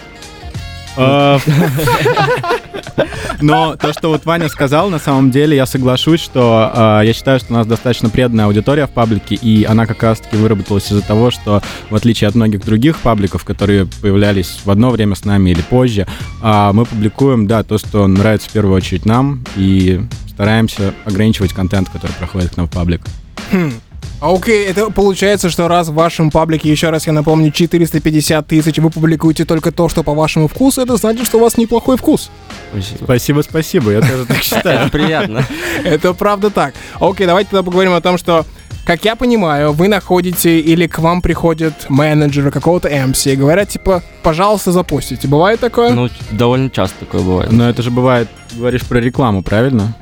А, 0.96 1.38
Но 3.40 3.76
то, 3.76 3.92
что 3.92 4.08
вот 4.08 4.26
Ваня 4.26 4.48
сказал, 4.48 4.90
на 4.90 4.98
самом 4.98 5.30
деле 5.30 5.56
я 5.56 5.66
соглашусь, 5.66 6.20
что 6.20 6.70
а, 6.72 7.00
я 7.02 7.12
считаю, 7.12 7.38
что 7.40 7.52
у 7.52 7.56
нас 7.56 7.66
достаточно 7.66 8.10
преданная 8.10 8.46
аудитория 8.46 8.86
в 8.86 8.90
паблике, 8.90 9.34
и 9.34 9.64
она 9.64 9.86
как 9.86 10.02
раз-таки 10.02 10.36
выработалась 10.36 10.90
из-за 10.90 11.02
того, 11.02 11.30
что 11.30 11.62
в 11.88 11.94
отличие 11.94 12.28
от 12.28 12.34
многих 12.34 12.64
других 12.64 12.98
пабликов, 12.98 13.44
которые 13.44 13.86
появлялись 14.02 14.60
в 14.64 14.70
одно 14.70 14.90
время 14.90 15.14
с 15.14 15.24
нами 15.24 15.50
или 15.50 15.62
позже, 15.62 16.06
а, 16.42 16.72
мы 16.72 16.84
публикуем, 16.84 17.46
да, 17.46 17.62
то, 17.62 17.78
что 17.78 18.06
нравится 18.06 18.48
в 18.48 18.52
первую 18.52 18.76
очередь 18.76 19.06
нам, 19.06 19.44
и 19.56 20.00
стараемся 20.28 20.94
ограничивать 21.04 21.52
контент, 21.52 21.88
который 21.88 22.12
проходит 22.12 22.54
к 22.54 22.56
нам 22.56 22.66
в 22.66 22.70
паблик. 22.70 23.02
А 24.20 24.34
Окей, 24.34 24.66
это 24.66 24.90
получается, 24.90 25.48
что 25.48 25.66
раз 25.66 25.88
в 25.88 25.94
вашем 25.94 26.30
паблике, 26.30 26.70
еще 26.70 26.90
раз 26.90 27.06
я 27.06 27.12
напомню, 27.14 27.50
450 27.50 28.46
тысяч, 28.46 28.76
вы 28.78 28.90
публикуете 28.90 29.46
только 29.46 29.72
то, 29.72 29.88
что 29.88 30.02
по 30.02 30.12
вашему 30.12 30.46
вкусу, 30.46 30.82
это 30.82 30.98
значит, 30.98 31.24
что 31.24 31.38
у 31.38 31.40
вас 31.40 31.56
неплохой 31.56 31.96
вкус. 31.96 32.30
Спасибо. 32.70 33.04
Спасибо, 33.04 33.40
спасибо, 33.42 33.90
я 33.92 34.00
тоже 34.02 34.26
так 34.26 34.42
считаю. 34.42 34.80
Это 34.80 34.90
приятно. 34.90 35.46
Это 35.84 36.12
правда 36.12 36.50
так. 36.50 36.74
Окей, 37.00 37.26
давайте 37.26 37.50
тогда 37.50 37.62
поговорим 37.62 37.94
о 37.94 38.02
том, 38.02 38.18
что, 38.18 38.44
как 38.84 39.06
я 39.06 39.16
понимаю, 39.16 39.72
вы 39.72 39.88
находите 39.88 40.60
или 40.60 40.86
к 40.86 40.98
вам 40.98 41.22
приходят 41.22 41.86
менеджеры 41.88 42.50
какого-то 42.50 42.90
MC 42.90 43.32
и 43.32 43.36
говорят, 43.36 43.70
типа, 43.70 44.02
пожалуйста, 44.22 44.70
запустите. 44.70 45.28
Бывает 45.28 45.60
такое? 45.60 45.92
Ну, 45.92 46.10
довольно 46.32 46.68
часто 46.68 47.00
такое 47.00 47.22
бывает. 47.22 47.52
Но 47.52 47.70
это 47.70 47.82
же 47.82 47.90
бывает, 47.90 48.28
говоришь 48.54 48.82
про 48.82 48.98
рекламу, 48.98 49.42
правильно? 49.42 49.96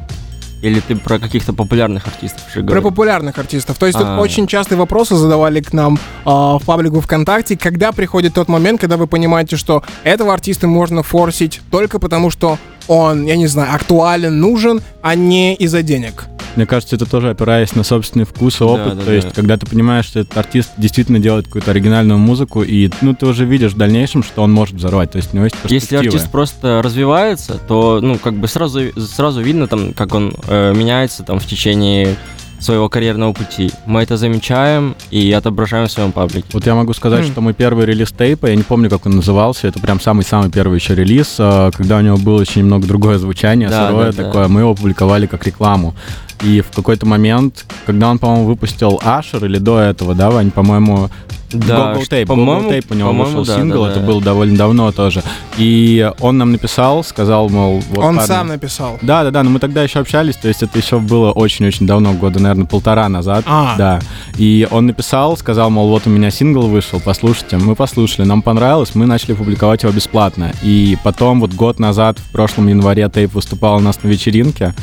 Или 0.60 0.80
ты 0.80 0.96
про 0.96 1.18
каких-то 1.18 1.52
популярных 1.52 2.06
артистов 2.06 2.42
уже 2.48 2.60
Про 2.60 2.62
говоришь? 2.62 2.82
популярных 2.84 3.38
артистов. 3.38 3.78
То 3.78 3.86
есть 3.86 3.98
тут 3.98 4.06
А. 4.08 4.18
очень 4.20 4.46
частые 4.46 4.78
вопросы 4.78 5.14
задавали 5.14 5.60
к 5.60 5.72
нам 5.72 5.98
а, 6.24 6.58
в 6.58 6.64
паблику 6.64 7.00
ВКонтакте, 7.00 7.56
когда 7.56 7.92
приходит 7.92 8.34
тот 8.34 8.48
момент, 8.48 8.80
когда 8.80 8.96
вы 8.96 9.06
понимаете, 9.06 9.56
что 9.56 9.82
этого 10.02 10.32
артиста 10.34 10.66
можно 10.66 11.02
форсить 11.02 11.60
только 11.70 11.98
потому, 12.00 12.30
что 12.30 12.58
он, 12.88 13.24
я 13.26 13.36
не 13.36 13.46
знаю, 13.46 13.74
актуален, 13.74 14.40
нужен, 14.40 14.80
а 15.02 15.14
не 15.14 15.54
из-за 15.54 15.82
денег. 15.82 16.24
Мне 16.58 16.66
кажется, 16.66 16.96
это 16.96 17.06
тоже 17.06 17.30
опираясь 17.30 17.76
на 17.76 17.84
собственный 17.84 18.24
вкус 18.24 18.60
и 18.60 18.64
опыт. 18.64 18.98
да, 18.98 19.04
То 19.04 19.12
есть, 19.12 19.28
да. 19.28 19.32
когда 19.32 19.56
ты 19.56 19.64
понимаешь, 19.64 20.06
что 20.06 20.18
этот 20.18 20.36
артист 20.36 20.70
действительно 20.76 21.20
делает 21.20 21.46
какую-то 21.46 21.70
оригинальную 21.70 22.18
музыку, 22.18 22.64
и 22.64 22.90
ну 23.00 23.14
ты 23.14 23.26
уже 23.26 23.44
видишь 23.44 23.74
в 23.74 23.76
дальнейшем, 23.76 24.24
что 24.24 24.42
он 24.42 24.50
может 24.50 24.74
взорвать. 24.74 25.12
То 25.12 25.18
есть 25.18 25.32
у 25.32 25.36
него 25.36 25.44
есть 25.44 25.54
Если 25.68 25.94
артист 25.94 26.32
просто 26.32 26.82
развивается, 26.82 27.60
то, 27.68 28.00
ну, 28.02 28.18
как 28.18 28.34
бы 28.34 28.48
сразу, 28.48 28.80
сразу 28.98 29.40
видно, 29.40 29.68
там, 29.68 29.92
как 29.92 30.12
он 30.16 30.34
э, 30.48 30.74
меняется 30.74 31.22
там 31.22 31.38
в 31.38 31.46
течение 31.46 32.16
своего 32.60 32.88
карьерного 32.88 33.32
пути. 33.32 33.70
Мы 33.86 34.02
это 34.02 34.16
замечаем 34.16 34.96
и 35.12 35.30
отображаем 35.30 35.86
в 35.86 35.92
своем 35.92 36.10
паблике. 36.10 36.48
Вот 36.52 36.66
я 36.66 36.74
могу 36.74 36.92
сказать, 36.92 37.24
Хм. 37.24 37.30
что 37.30 37.40
мой 37.40 37.54
первый 37.54 37.86
релиз 37.86 38.10
тейпа, 38.10 38.46
я 38.46 38.56
не 38.56 38.64
помню, 38.64 38.90
как 38.90 39.06
он 39.06 39.14
назывался, 39.14 39.68
это 39.68 39.78
прям 39.78 40.00
самый-самый 40.00 40.50
первый 40.50 40.74
еще 40.80 40.96
релиз, 40.96 41.36
э, 41.38 41.70
когда 41.72 41.98
у 41.98 42.00
него 42.00 42.16
было 42.16 42.40
очень 42.40 42.62
немного 42.62 42.88
другое 42.88 43.18
звучание, 43.18 43.68
Да, 43.68 43.86
сырое 43.86 44.10
да, 44.10 44.16
да. 44.16 44.24
такое, 44.24 44.48
мы 44.48 44.62
его 44.62 44.74
публиковали 44.74 45.26
как 45.26 45.46
рекламу. 45.46 45.94
И 46.42 46.60
в 46.60 46.70
какой-то 46.74 47.06
момент, 47.06 47.64
когда 47.86 48.10
он, 48.10 48.18
по-моему, 48.18 48.46
выпустил 48.46 49.00
Ашер 49.04 49.44
или 49.44 49.58
до 49.58 49.80
этого, 49.80 50.14
да, 50.14 50.30
Вань, 50.30 50.50
по-моему, 50.50 51.10
Да, 51.50 51.94
Google 51.94 52.06
Tape, 52.10 52.26
по-моему- 52.26 52.54
Google 52.60 52.70
Tape 52.72 52.84
у 52.90 52.94
него 52.94 53.08
по-моему, 53.08 53.38
вышел 53.38 53.44
да, 53.46 53.56
сингл, 53.56 53.84
да, 53.84 53.90
это 53.90 54.00
да. 54.00 54.06
было 54.06 54.20
довольно 54.20 54.56
давно 54.56 54.92
тоже. 54.92 55.22
И 55.56 56.12
он 56.20 56.36
нам 56.36 56.52
написал, 56.52 57.02
сказал, 57.02 57.48
мол, 57.48 57.82
вот 57.88 58.04
Он 58.04 58.16
парни, 58.16 58.28
сам 58.28 58.48
написал. 58.48 58.98
Да, 59.00 59.24
да, 59.24 59.30
да, 59.30 59.42
но 59.42 59.48
мы 59.48 59.58
тогда 59.58 59.82
еще 59.82 60.00
общались, 60.00 60.36
то 60.36 60.46
есть 60.46 60.62
это 60.62 60.78
еще 60.78 60.98
было 60.98 61.32
очень-очень 61.32 61.86
давно, 61.86 62.12
года, 62.12 62.38
наверное, 62.38 62.66
полтора 62.66 63.08
назад. 63.08 63.44
А. 63.46 63.76
Да. 63.78 64.00
И 64.36 64.68
он 64.70 64.88
написал, 64.88 65.38
сказал, 65.38 65.70
мол, 65.70 65.88
вот 65.88 66.06
у 66.06 66.10
меня 66.10 66.30
сингл 66.30 66.68
вышел, 66.68 67.00
послушайте. 67.02 67.56
Мы 67.56 67.74
послушали, 67.74 68.26
нам 68.26 68.42
понравилось, 68.42 68.94
мы 68.94 69.06
начали 69.06 69.32
публиковать 69.32 69.84
его 69.84 69.92
бесплатно. 69.92 70.52
И 70.62 70.98
потом 71.02 71.40
вот 71.40 71.54
год 71.54 71.78
назад, 71.78 72.18
в 72.18 72.30
прошлом 72.30 72.68
январе, 72.68 73.08
Тейп 73.08 73.32
выступал 73.32 73.76
у 73.78 73.80
нас 73.80 74.02
на 74.02 74.08
вечеринке, 74.08 74.74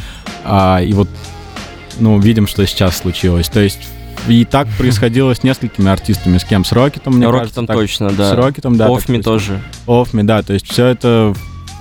а, 0.43 0.81
и 0.81 0.93
вот, 0.93 1.09
ну, 1.99 2.19
видим, 2.19 2.47
что 2.47 2.65
сейчас 2.65 2.97
случилось. 2.97 3.47
То 3.49 3.59
есть 3.59 3.79
и 4.27 4.45
так 4.45 4.67
происходило 4.77 5.33
с 5.33 5.43
несколькими 5.43 5.89
артистами, 5.89 6.37
с 6.37 6.43
кем? 6.43 6.65
С 6.65 6.71
Рокетом, 6.71 7.15
мне 7.17 7.25
кажется. 7.25 7.61
Рокетом 7.61 7.67
точно, 7.67 8.11
да. 8.11 8.31
С 8.31 8.33
Рокетом, 8.33 8.77
да. 8.77 8.87
Офми 8.87 9.21
тоже. 9.21 9.61
Офми, 9.87 10.23
да, 10.23 10.41
то 10.43 10.53
есть 10.53 10.69
все 10.69 10.87
это 10.87 11.33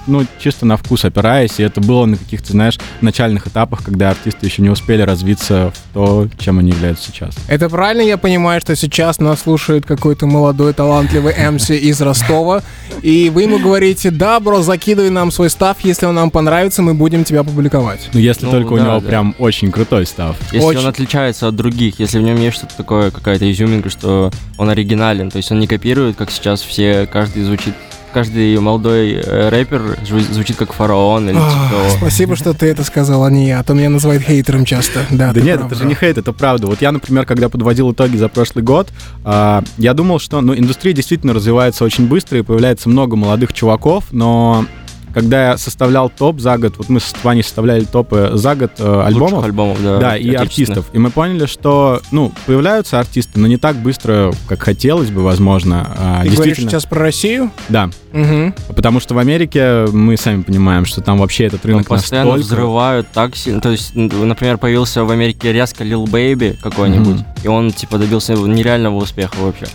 ну, 0.06 0.24
чисто 0.38 0.66
на 0.66 0.76
вкус 0.76 1.04
опираясь, 1.04 1.58
и 1.58 1.62
это 1.62 1.80
было 1.80 2.04
на 2.06 2.16
каких-то, 2.16 2.52
знаешь, 2.52 2.78
начальных 3.00 3.46
этапах, 3.46 3.82
когда 3.84 4.10
артисты 4.10 4.46
еще 4.46 4.62
не 4.62 4.70
успели 4.70 5.02
развиться 5.02 5.72
в 5.74 5.94
то, 5.94 6.28
чем 6.38 6.58
они 6.58 6.70
являются 6.70 7.10
сейчас. 7.10 7.34
Это 7.48 7.68
правильно 7.68 8.02
я 8.02 8.16
понимаю, 8.18 8.60
что 8.60 8.76
сейчас 8.76 9.18
нас 9.18 9.42
слушает 9.42 9.86
какой-то 9.86 10.26
молодой 10.26 10.72
талантливый 10.72 11.34
МС 11.50 11.70
из 11.70 12.00
Ростова, 12.00 12.62
и 13.02 13.30
вы 13.30 13.42
ему 13.42 13.58
говорите, 13.58 14.10
да, 14.10 14.40
бро, 14.40 14.62
закидывай 14.62 15.10
нам 15.10 15.30
свой 15.30 15.50
став, 15.50 15.76
если 15.82 16.06
он 16.06 16.14
нам 16.14 16.30
понравится, 16.30 16.82
мы 16.82 16.94
будем 16.94 17.24
тебя 17.24 17.42
публиковать. 17.44 18.08
Ну, 18.12 18.20
если 18.20 18.46
Ну, 18.46 18.52
только 18.52 18.72
у 18.72 18.76
да, 18.78 18.84
него 18.84 19.00
да. 19.00 19.08
прям 19.08 19.34
очень 19.38 19.70
крутой 19.70 20.06
став. 20.06 20.36
Если 20.52 20.66
Очень. 20.66 20.80
он 20.80 20.86
отличается 20.86 21.48
от 21.48 21.56
других, 21.56 21.98
если 21.98 22.18
в 22.18 22.22
нем 22.22 22.36
есть 22.36 22.56
что-то 22.56 22.76
такое, 22.76 23.10
какая-то 23.10 23.50
изюминка, 23.50 23.90
что 23.90 24.30
он 24.58 24.68
оригинален, 24.68 25.30
то 25.30 25.38
есть 25.38 25.50
он 25.50 25.58
не 25.60 25.66
копирует, 25.66 26.16
как 26.16 26.30
сейчас 26.30 26.62
все, 26.62 27.06
каждый 27.10 27.44
звучит, 27.44 27.74
каждый 28.14 28.58
молодой 28.60 29.12
э, 29.12 29.48
рэпер 29.50 29.98
зву- 30.08 30.32
звучит 30.32 30.56
как 30.56 30.72
фараон 30.72 31.28
или 31.28 31.34
типа 31.36 31.68
того. 31.70 31.88
Спасибо, 31.98 32.36
что 32.36 32.54
ты 32.54 32.66
это 32.66 32.84
сказал, 32.84 33.24
а 33.24 33.30
не 33.30 33.48
я, 33.48 33.60
а 33.60 33.64
то 33.64 33.74
меня 33.74 33.90
называют 33.90 34.22
хейтером 34.22 34.64
часто. 34.64 35.00
Да, 35.10 35.32
Да 35.32 35.40
нет, 35.40 35.58
прав, 35.58 35.72
это 35.72 35.80
же 35.82 35.86
не 35.86 35.94
хейт, 35.94 36.16
это 36.16 36.32
правда. 36.32 36.68
Вот 36.68 36.80
я, 36.80 36.92
например, 36.92 37.26
когда 37.26 37.48
подводил 37.48 37.92
итоги 37.92 38.16
за 38.16 38.28
прошлый 38.28 38.64
год, 38.64 38.88
а, 39.24 39.62
я 39.76 39.92
думал, 39.94 40.18
что 40.20 40.40
ну, 40.40 40.56
индустрия 40.56 40.94
действительно 40.94 41.34
развивается 41.34 41.84
очень 41.84 42.06
быстро 42.06 42.38
и 42.38 42.42
появляется 42.42 42.88
много 42.88 43.16
молодых 43.16 43.52
чуваков, 43.52 44.04
но 44.12 44.64
когда 45.12 45.50
я 45.50 45.56
составлял 45.56 46.10
топ 46.10 46.40
за 46.40 46.58
год, 46.58 46.74
вот 46.76 46.88
мы 46.88 46.98
с 46.98 47.14
Ваней 47.22 47.44
составляли 47.44 47.84
топы 47.84 48.32
за 48.34 48.56
год 48.56 48.72
э, 48.78 49.02
альбомов, 49.06 49.32
Лучших 49.34 49.44
альбомов, 49.44 49.82
да. 49.82 49.98
Да, 49.98 50.16
и 50.16 50.34
артистов. 50.34 50.86
И 50.92 50.98
мы 50.98 51.10
поняли, 51.10 51.46
что, 51.46 52.02
ну, 52.10 52.32
появляются 52.46 52.98
артисты, 52.98 53.38
но 53.38 53.46
не 53.46 53.56
так 53.56 53.76
быстро, 53.76 54.32
как 54.48 54.62
хотелось 54.62 55.10
бы, 55.10 55.22
возможно. 55.22 55.86
А, 55.96 56.22
Ты 56.22 56.30
говоришь 56.30 56.30
действительно, 56.36 56.70
сейчас 56.70 56.86
про 56.86 56.98
Россию? 56.98 57.52
да. 57.68 57.90
Угу. 58.14 58.74
Потому 58.76 59.00
что 59.00 59.14
в 59.14 59.18
Америке 59.18 59.86
мы 59.92 60.16
сами 60.16 60.42
понимаем, 60.42 60.84
что 60.86 61.00
там 61.02 61.18
вообще 61.18 61.44
этот 61.46 61.62
Там 61.62 61.72
рынок 61.72 61.88
постоянно 61.88 62.30
настолько... 62.36 62.46
взрывают 62.54 63.08
так 63.12 63.34
сильно. 63.36 63.60
То 63.60 63.70
есть, 63.70 63.94
например, 63.94 64.56
появился 64.58 65.04
в 65.04 65.10
Америке 65.10 65.52
резко 65.52 65.82
Lil 65.84 66.04
Baby 66.04 66.56
какой-нибудь, 66.62 67.16
Мгм. 67.16 67.26
и 67.42 67.48
он, 67.48 67.72
типа, 67.72 67.98
добился 67.98 68.34
нереального 68.34 68.96
успеха 68.96 69.34
вообще. 69.40 69.66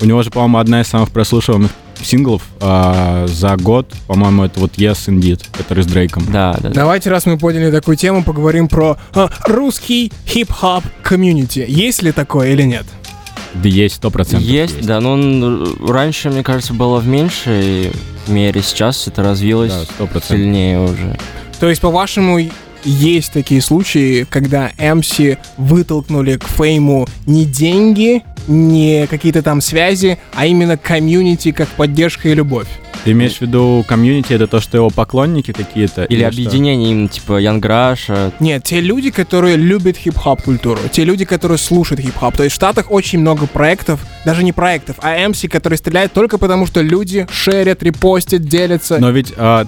У 0.00 0.06
него 0.06 0.22
же, 0.22 0.30
по-моему, 0.30 0.58
одна 0.58 0.80
из 0.80 0.88
самых 0.88 1.10
прослушиваемых 1.10 1.70
синглов 2.02 2.42
а, 2.60 3.26
за 3.28 3.56
год, 3.56 3.90
по-моему, 4.06 4.44
это 4.44 4.60
вот 4.60 4.72
Yes 4.76 5.08
Indeed, 5.08 5.42
который 5.56 5.84
с 5.84 5.86
Дрейком. 5.86 6.24
Да, 6.30 6.54
да, 6.60 6.68
да. 6.68 6.74
Давайте, 6.74 7.08
раз 7.10 7.24
мы 7.26 7.38
подняли 7.38 7.70
такую 7.70 7.96
тему, 7.96 8.22
поговорим 8.24 8.68
про 8.68 8.98
а, 9.14 9.30
русский 9.46 10.12
хип-хоп 10.26 10.84
комьюнити. 11.02 11.64
Есть 11.68 12.02
ли 12.02 12.12
такое 12.12 12.50
или 12.52 12.62
нет? 12.62 12.84
Да 13.54 13.68
есть, 13.68 13.96
сто 13.96 14.10
процентов 14.10 14.46
Есть, 14.48 14.84
да, 14.84 15.00
но 15.00 15.12
он 15.12 15.76
раньше, 15.88 16.30
мне 16.30 16.42
кажется, 16.42 16.74
было 16.74 16.98
в 16.98 17.06
меньшей 17.06 17.92
мере, 18.26 18.62
сейчас 18.62 19.06
это 19.06 19.22
развилось 19.22 19.72
Да, 19.72 19.84
сто 19.84 20.06
процентов. 20.06 20.28
сильнее 20.38 20.80
уже. 20.80 21.16
То 21.60 21.68
есть, 21.68 21.80
по-вашему, 21.80 22.38
есть 22.84 23.32
такие 23.32 23.60
случаи, 23.60 24.26
когда 24.28 24.70
MC 24.78 25.38
вытолкнули 25.56 26.36
к 26.36 26.44
фейму 26.44 27.06
не 27.26 27.44
деньги, 27.44 28.22
не 28.46 29.06
какие-то 29.08 29.42
там 29.42 29.60
связи, 29.60 30.18
а 30.34 30.46
именно 30.46 30.76
комьюнити 30.76 31.52
как 31.52 31.68
поддержка 31.68 32.28
и 32.28 32.34
любовь. 32.34 32.68
Ты 33.04 33.12
имеешь 33.12 33.36
в 33.36 33.40
виду 33.42 33.84
комьюнити, 33.86 34.32
это 34.32 34.46
то, 34.46 34.60
что 34.60 34.78
его 34.78 34.88
поклонники 34.88 35.52
какие-то? 35.52 36.04
Или 36.04 36.20
что? 36.20 36.28
объединение 36.28 36.90
именно, 36.90 37.08
типа, 37.08 37.38
Young 37.38 37.64
Russia. 37.64 38.32
Нет, 38.40 38.64
те 38.64 38.80
люди, 38.80 39.10
которые 39.10 39.56
любят 39.56 39.98
хип-хоп 39.98 40.42
культуру, 40.42 40.80
те 40.90 41.04
люди, 41.04 41.26
которые 41.26 41.58
слушают 41.58 42.00
хип-хоп. 42.00 42.36
То 42.36 42.44
есть 42.44 42.54
в 42.54 42.56
Штатах 42.56 42.90
очень 42.90 43.18
много 43.18 43.46
проектов, 43.46 44.00
даже 44.24 44.42
не 44.42 44.52
проектов, 44.52 44.96
а 45.02 45.18
MC, 45.18 45.48
которые 45.48 45.76
стреляют 45.76 46.12
только 46.12 46.38
потому, 46.38 46.66
что 46.66 46.80
люди 46.80 47.26
шерят, 47.30 47.82
репостят, 47.82 48.42
делятся. 48.42 48.98
Но 48.98 49.10
ведь 49.10 49.34
а, 49.36 49.66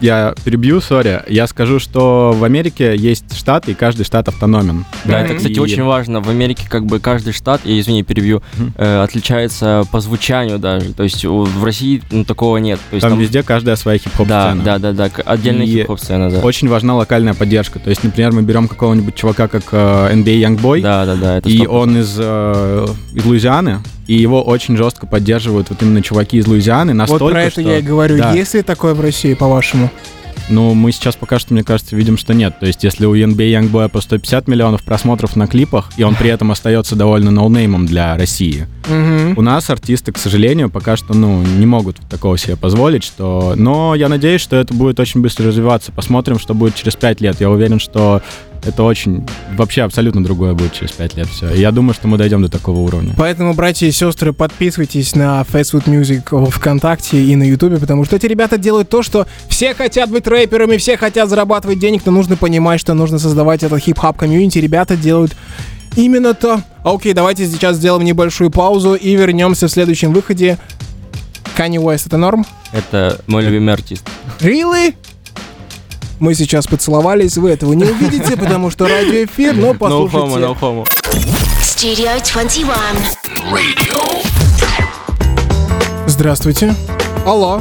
я 0.00 0.34
перебью, 0.44 0.80
sorry, 0.80 1.22
я 1.28 1.46
скажу, 1.46 1.78
что 1.78 2.32
в 2.36 2.44
Америке 2.44 2.94
есть 2.96 3.36
штаты, 3.36 3.72
и 3.72 3.74
каждый 3.74 4.04
штат 4.04 4.28
автономен. 4.28 4.84
Да, 5.04 5.18
Мгм. 5.18 5.24
это, 5.26 5.34
кстати, 5.36 5.52
И- 5.54 5.58
очень 5.60 5.82
важно. 5.82 6.20
В 6.20 6.28
Америке 6.28 6.66
как 6.68 6.84
бы 6.86 6.98
каждый 7.00 7.32
штат, 7.32 7.60
я 7.64 7.78
извини, 7.78 8.02
перебью, 8.02 8.42
э, 8.76 9.02
отличается 9.02 9.84
по 9.90 10.00
звучанию 10.00 10.58
даже. 10.58 10.92
То 10.92 11.02
есть 11.02 11.24
в 11.24 11.64
России 11.64 12.02
ну, 12.10 12.24
такого 12.24 12.56
нет. 12.58 12.78
То 12.90 12.96
есть 12.96 13.06
Там, 13.06 13.18
везде 13.18 13.42
каждая 13.42 13.76
своя 13.76 13.98
хип-хоп 13.98 14.26
Да, 14.28 14.48
сцена. 14.50 14.62
да, 14.64 14.78
да, 14.78 14.92
да, 14.92 15.10
отдельная 15.24 15.66
И 15.66 15.70
хип-хоп 15.80 16.00
сцена, 16.00 16.30
да. 16.30 16.38
Очень 16.40 16.68
важна 16.68 16.94
локальная 16.96 17.34
поддержка. 17.34 17.78
То 17.78 17.90
есть, 17.90 18.02
например, 18.04 18.32
мы 18.32 18.42
берем 18.42 18.68
какого-нибудь 18.68 19.14
чувака, 19.14 19.48
как 19.48 19.64
э, 19.72 20.10
NBA 20.12 20.40
Youngboy, 20.40 20.80
Да, 20.82 21.04
да, 21.06 21.14
да, 21.16 21.36
это 21.38 21.48
и 21.48 21.58
100%. 21.58 21.66
он 21.68 21.96
из, 21.98 22.16
э, 22.18 22.86
из 23.14 23.24
Луизианы, 23.24 23.80
и 24.06 24.14
его 24.14 24.42
очень 24.42 24.76
жестко 24.76 25.06
поддерживают 25.06 25.70
вот 25.70 25.82
именно 25.82 26.02
чуваки 26.02 26.38
из 26.38 26.46
Луизианы 26.46 26.92
настолько, 26.94 27.24
вот 27.24 27.32
про 27.32 27.42
это 27.42 27.50
что... 27.52 27.60
я 27.62 27.78
и 27.78 27.82
говорю. 27.82 28.18
Да. 28.18 28.32
Есть 28.32 28.54
ли 28.54 28.62
такое 28.62 28.94
в 28.94 29.00
России, 29.00 29.34
по-вашему? 29.34 29.90
Ну, 30.48 30.74
мы 30.74 30.92
сейчас 30.92 31.16
пока 31.16 31.40
что, 31.40 31.54
мне 31.54 31.64
кажется, 31.64 31.96
видим, 31.96 32.16
что 32.16 32.32
нет. 32.32 32.60
То 32.60 32.66
есть, 32.66 32.84
если 32.84 33.04
у 33.04 33.16
NBA 33.16 33.60
Youngboy 33.60 33.88
по 33.88 34.00
150 34.00 34.46
миллионов 34.46 34.84
просмотров 34.84 35.34
на 35.34 35.48
клипах, 35.48 35.90
и 35.96 36.04
он 36.04 36.14
при 36.14 36.30
этом 36.30 36.52
остается 36.52 36.94
довольно 36.94 37.32
ноунеймом 37.32 37.86
для 37.86 38.16
России, 38.16 38.66
Мгм. 38.88 39.36
у 39.36 39.42
нас 39.42 39.68
артисты, 39.70 40.12
к 40.12 40.18
сожалению, 40.18 40.70
пока 40.70 40.96
что, 40.96 41.14
ну, 41.14 41.42
не 41.42 41.66
могут 41.66 41.96
такого 42.08 42.38
себе 42.38 42.56
позволить, 42.56 43.02
что... 43.02 43.54
Но 43.56 43.96
я 43.96 44.08
надеюсь, 44.08 44.40
что 44.40 44.54
это 44.54 44.72
будет 44.72 45.00
очень 45.00 45.20
быстро 45.20 45.46
развиваться. 45.48 45.90
Посмотрим, 45.90 46.38
что 46.38 46.54
будет 46.54 46.76
через 46.76 46.94
пять 46.94 47.20
лет. 47.20 47.40
Я 47.40 47.50
уверен, 47.50 47.80
что 47.80 48.22
это 48.66 48.82
очень... 48.82 49.26
Вообще 49.56 49.82
абсолютно 49.82 50.22
другое 50.22 50.54
будет 50.54 50.72
через 50.72 50.92
пять 50.92 51.16
лет 51.16 51.28
все. 51.28 51.50
И 51.50 51.60
я 51.60 51.70
думаю, 51.72 51.94
что 51.94 52.08
мы 52.08 52.18
дойдем 52.18 52.42
до 52.42 52.48
такого 52.48 52.80
уровня. 52.80 53.14
Поэтому, 53.16 53.54
братья 53.54 53.86
и 53.86 53.90
сестры, 53.90 54.32
подписывайтесь 54.32 55.14
на 55.14 55.42
Fast 55.42 55.72
Food 55.72 55.84
Music 55.84 56.22
в 56.30 56.50
ВКонтакте 56.50 57.22
и 57.22 57.36
на 57.36 57.44
Ютубе, 57.44 57.78
потому 57.78 58.04
что 58.04 58.16
эти 58.16 58.26
ребята 58.26 58.58
делают 58.58 58.88
то, 58.88 59.02
что 59.02 59.26
все 59.48 59.74
хотят 59.74 60.10
быть 60.10 60.26
рэперами, 60.26 60.76
все 60.76 60.96
хотят 60.96 61.28
зарабатывать 61.28 61.78
денег, 61.78 62.02
но 62.04 62.12
нужно 62.12 62.36
понимать, 62.36 62.80
что 62.80 62.94
нужно 62.94 63.18
создавать 63.18 63.62
этот 63.62 63.80
хип-хоп 63.80 64.16
комьюнити. 64.16 64.58
Ребята 64.58 64.96
делают 64.96 65.36
именно 65.96 66.34
то. 66.34 66.62
Окей, 66.84 67.12
давайте 67.12 67.46
сейчас 67.46 67.76
сделаем 67.76 68.04
небольшую 68.04 68.50
паузу 68.50 68.94
и 68.94 69.14
вернемся 69.14 69.68
в 69.68 69.70
следующем 69.70 70.12
выходе. 70.12 70.58
Kanye 71.56 71.82
West, 71.82 72.06
это 72.06 72.16
норм? 72.18 72.44
Это 72.72 73.18
мой 73.26 73.42
любимый 73.42 73.72
артист. 73.72 74.06
Really? 74.40 74.94
Мы 76.18 76.34
сейчас 76.34 76.66
поцеловались, 76.66 77.36
вы 77.36 77.50
этого 77.50 77.72
не 77.74 77.84
увидите, 77.84 78.36
потому 78.36 78.70
что 78.70 78.86
радиоэфир, 78.88 79.54
но 79.54 79.72
No 79.72 79.78
послушайте. 79.78 80.16
homo, 80.18 80.38
no 80.38 80.58
homo. 80.60 80.86
Studio 81.60 82.08
21. 82.24 82.70
Radio. 83.52 84.22
Здравствуйте. 86.06 86.74
Алло. 87.26 87.60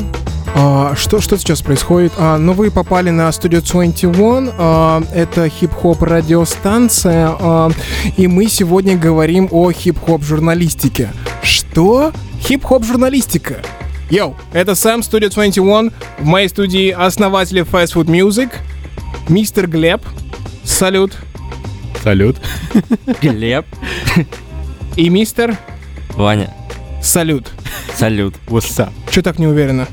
А, 0.57 0.93
что, 0.95 1.19
что 1.19 1.37
сейчас 1.37 1.61
происходит? 1.61 2.13
А, 2.17 2.37
ну, 2.37 2.53
вы 2.53 2.71
попали 2.71 3.09
на 3.09 3.27
Studio 3.29 3.59
21. 3.61 4.51
а, 4.57 5.03
это 5.13 5.49
хип-хоп 5.49 6.01
радиостанция. 6.03 7.35
а, 7.37 7.69
и 8.15 8.27
мы 8.27 8.47
сегодня 8.47 8.95
говорим 8.97 9.49
о 9.51 9.69
хип-хоп 9.71 10.23
журналистике. 10.23 11.11
Что? 11.43 12.13
Хип-хоп 12.41 12.85
журналистика. 12.85 13.57
Yo, 14.09 14.35
это 14.53 14.75
Сэм, 14.75 14.99
Studio 15.01 15.29
21. 15.33 15.91
В 16.19 16.25
моей 16.25 16.47
студии 16.49 16.89
основатели 16.91 17.63
Fast 17.63 17.93
Food 17.95 18.05
Music. 18.05 18.51
Мистер 19.29 19.67
Глеб. 19.67 20.01
Салют. 20.63 21.13
Салют. 22.03 22.37
Глеб, 23.21 23.65
И 24.95 25.09
мистер 25.09 25.57
Ваня, 26.11 26.53
Салют. 27.01 27.47
салют. 27.95 28.35
What's 28.47 28.77
up? 28.79 28.91
Че 29.09 29.23
так 29.23 29.39
не 29.39 29.47
уверенно? 29.47 29.87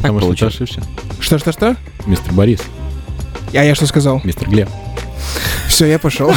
Потому 0.00 0.20
что 0.20 0.34
ты 0.34 0.46
ошибся. 0.46 0.82
Что-что-что? 1.20 1.76
Мистер 2.06 2.32
Борис, 2.32 2.60
А 3.54 3.62
я 3.64 3.74
что 3.76 3.86
сказал? 3.86 4.20
мистер 4.24 4.48
Глеб. 4.48 4.68
Все, 5.68 5.68
Все, 5.68 5.86
я 5.86 5.98
пошел. 6.00 6.32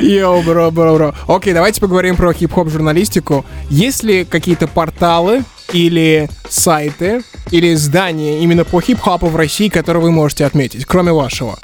Йоу, 0.00 0.42
бро, 0.42 0.70
бро, 0.70 0.94
бро. 0.94 1.14
Окей, 1.26 1.52
давайте 1.52 1.80
поговорим 1.80 2.16
про 2.16 2.32
хип-хоп 2.32 2.68
журналистику. 2.68 3.44
Есть 3.70 4.02
ли 4.02 4.24
какие-то 4.24 4.66
порталы 4.66 5.44
или 5.72 6.28
сайты 6.48 7.22
или 7.50 7.74
издания 7.74 8.40
именно 8.40 8.64
по 8.64 8.80
хип-хопу 8.80 9.26
в 9.26 9.36
России, 9.36 9.68
которые 9.68 10.02
вы 10.02 10.10
можете 10.10 10.44
отметить, 10.46 10.84
кроме 10.84 11.12
вашего? 11.12 11.58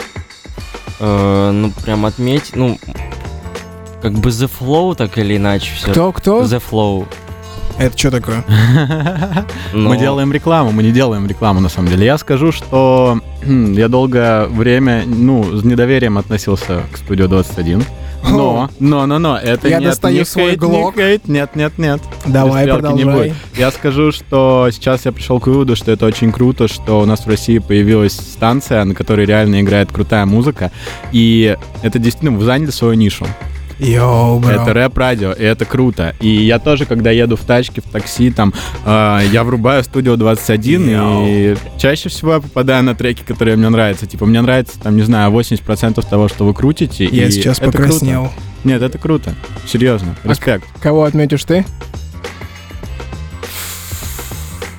Э, 1.00 1.50
ну, 1.50 1.72
прям 1.82 2.06
отметить, 2.06 2.56
ну, 2.56 2.78
как 4.02 4.12
бы 4.12 4.30
The 4.30 4.50
Flow, 4.60 4.94
так 4.94 5.18
или 5.18 5.36
иначе 5.36 5.72
все. 5.74 5.90
Кто-кто? 5.90 6.42
The 6.42 6.62
Flow. 6.70 7.06
Это 7.80 7.96
что 7.96 8.10
такое? 8.10 8.44
Но- 9.72 9.88
Мы 9.88 9.96
делаем 9.96 10.32
рекламу, 10.32 10.70
мы 10.70 10.82
не 10.82 10.92
делаем 10.92 11.26
рекламу 11.26 11.60
на 11.60 11.70
самом 11.70 11.88
деле. 11.88 12.04
Я 12.04 12.18
скажу, 12.18 12.52
что 12.52 13.18
я 13.46 13.88
долгое 13.88 14.46
время, 14.46 15.04
ну, 15.06 15.42
с 15.56 15.64
недоверием 15.64 16.18
относился 16.18 16.82
к 16.92 16.98
студию 16.98 17.26
21. 17.28 17.82
Но, 18.22 18.68
но, 18.80 19.06
но, 19.06 19.18
но, 19.18 19.38
это 19.38 19.66
Я 19.68 19.78
нет, 19.78 19.88
достаю 19.88 20.18
не 20.18 20.24
свой 20.26 20.50
хейт, 20.50 20.60
не 20.60 20.68
глок. 20.68 20.94
хейт, 20.94 21.26
нет, 21.26 21.56
нет, 21.56 21.78
нет. 21.78 22.02
Давай, 22.26 22.64
стрелки 22.64 22.92
не 22.92 23.02
продолжай. 23.04 23.28
будет. 23.30 23.36
Я 23.58 23.70
скажу, 23.70 24.12
что 24.12 24.68
сейчас 24.72 25.06
я 25.06 25.12
пришел 25.12 25.40
к 25.40 25.46
выводу, 25.46 25.74
что 25.74 25.90
это 25.90 26.04
очень 26.04 26.30
круто, 26.30 26.68
что 26.68 27.00
у 27.00 27.06
нас 27.06 27.20
в 27.24 27.28
России 27.30 27.56
появилась 27.60 28.12
станция, 28.12 28.84
на 28.84 28.94
которой 28.94 29.24
реально 29.24 29.62
играет 29.62 29.90
крутая 29.90 30.26
музыка. 30.26 30.70
И 31.12 31.56
это 31.80 31.98
действительно, 31.98 32.36
вы 32.36 32.44
заняли 32.44 32.70
свою 32.70 32.92
нишу. 32.92 33.26
Yo, 33.80 34.38
бро. 34.40 34.50
Это 34.50 34.74
рэп-радио, 34.74 35.32
и 35.32 35.42
это 35.42 35.64
круто. 35.64 36.14
И 36.20 36.28
я 36.28 36.58
тоже, 36.58 36.84
когда 36.84 37.10
еду 37.10 37.36
в 37.36 37.40
тачке, 37.40 37.80
в 37.80 37.84
такси, 37.84 38.30
там, 38.30 38.52
э, 38.84 39.20
я 39.32 39.42
врубаю 39.42 39.82
студио 39.82 40.16
21, 40.16 40.90
и 41.26 41.56
чаще 41.78 42.08
всего 42.08 42.34
я 42.34 42.40
попадаю 42.40 42.84
на 42.84 42.94
треки, 42.94 43.22
которые 43.22 43.56
мне 43.56 43.68
нравятся. 43.68 44.06
Типа, 44.06 44.26
мне 44.26 44.40
нравится, 44.40 44.78
там, 44.78 44.96
не 44.96 45.02
знаю, 45.02 45.32
80% 45.32 46.04
того, 46.08 46.28
что 46.28 46.44
вы 46.44 46.54
крутите. 46.54 47.06
Я 47.06 47.26
и 47.26 47.30
сейчас 47.30 47.58
это 47.58 47.70
покраснел. 47.70 48.24
Круто. 48.24 48.34
Нет, 48.64 48.82
это 48.82 48.98
круто. 48.98 49.34
Серьезно. 49.66 50.14
Респект. 50.24 50.66
Кого 50.80 51.04
отметишь 51.04 51.44
ты? 51.44 51.64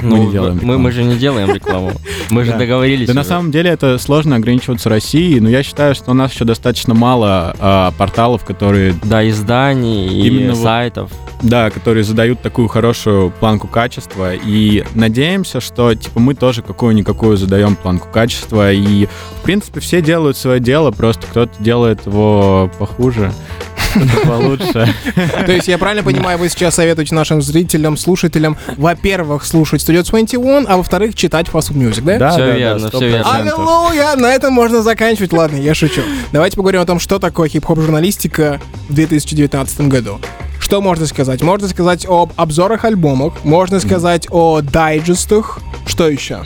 Ну, 0.02 0.16
Мы 0.18 0.26
не 0.26 0.32
делаем 0.32 0.54
мы, 0.56 0.62
рекламу. 0.62 0.80
мы 0.80 0.92
же 0.92 1.04
не 1.04 1.16
делаем 1.16 1.54
рекламу. 1.54 1.92
Мы 2.30 2.44
же 2.46 2.54
договорились. 2.54 3.08
Да 3.08 3.14
на 3.14 3.24
самом 3.24 3.52
деле 3.52 3.70
это 3.70 3.98
сложно 3.98 4.36
ограничиваться 4.36 4.90
Россией, 4.90 5.40
но 5.40 5.50
я 5.50 5.64
считаю, 5.64 5.96
что 5.96 6.12
у 6.12 6.14
нас 6.14 6.34
еще 6.34 6.46
достаточно 6.46 6.94
мало 6.94 7.56
а, 7.60 7.92
порталов, 7.98 8.44
которые 8.46 8.96
Да, 9.04 9.28
изданий 9.30 10.08
и 10.28 10.56
сайтов. 10.56 11.12
Да, 11.42 11.70
которые 11.72 12.04
задают 12.04 12.42
такую 12.42 12.68
хорошую 12.68 13.32
планку 13.32 13.68
качества. 13.68 14.34
И 14.36 14.84
надеемся, 14.94 15.60
что 15.60 15.94
типа 15.96 16.20
мы 16.20 16.36
тоже 16.36 16.62
какую-никакую 16.62 17.36
задаем 17.38 17.76
планку 17.76 18.08
качества. 18.12 18.72
И, 18.72 19.08
в 19.40 19.42
принципе, 19.44 19.80
все 19.80 20.02
делают 20.02 20.38
свое 20.38 20.60
дело, 20.60 20.92
просто 20.92 21.26
кто-то 21.28 21.52
делает 21.60 22.06
его 22.06 22.70
похуже, 22.78 23.34
получше. 24.26 24.94
То 25.46 25.52
есть 25.52 25.68
я 25.68 25.78
правильно 25.78 26.04
понимаю, 26.04 26.38
вы 26.38 26.50
сейчас 26.50 26.76
советуете 26.76 27.16
нашим 27.16 27.42
зрителям, 27.42 27.98
слушателям, 27.98 28.58
во-первых, 28.78 29.46
слушать 29.46 29.82
Studio 29.82 30.04
21, 30.08 30.66
а 30.68 30.78
во-вторых, 30.78 31.16
читать 31.16 31.48
Fast 31.48 31.72
Food 31.72 31.78
Music, 31.78 32.02
да? 32.02 32.18
Да, 32.18 32.38
да, 32.38 32.52
верно, 32.52 32.86
100%. 32.88 33.08
верно. 33.08 33.36
Аллилуйя! 33.36 34.16
На 34.16 34.34
этом 34.34 34.54
можно 34.54 34.82
заканчивать. 34.82 35.34
Ладно, 35.34 35.58
я 35.58 35.74
шучу. 35.74 36.02
Давайте 36.32 36.56
поговорим 36.56 36.82
о 36.82 36.86
том, 36.86 37.00
что 37.00 37.20
такое 37.20 37.50
хип-хоп 37.50 37.80
журналистика 37.80 38.62
в 38.90 38.94
2019 38.94 39.82
году. 39.82 40.20
Что 40.60 40.82
можно 40.82 41.06
сказать? 41.06 41.42
Можно 41.42 41.68
сказать 41.68 42.06
об 42.08 42.32
обзорах 42.36 42.86
альбомов, 42.86 43.44
можно 43.44 43.80
сказать 43.80 44.28
о 44.30 44.62
дайджестах. 44.62 45.60
Что 45.86 46.08
еще? 46.08 46.46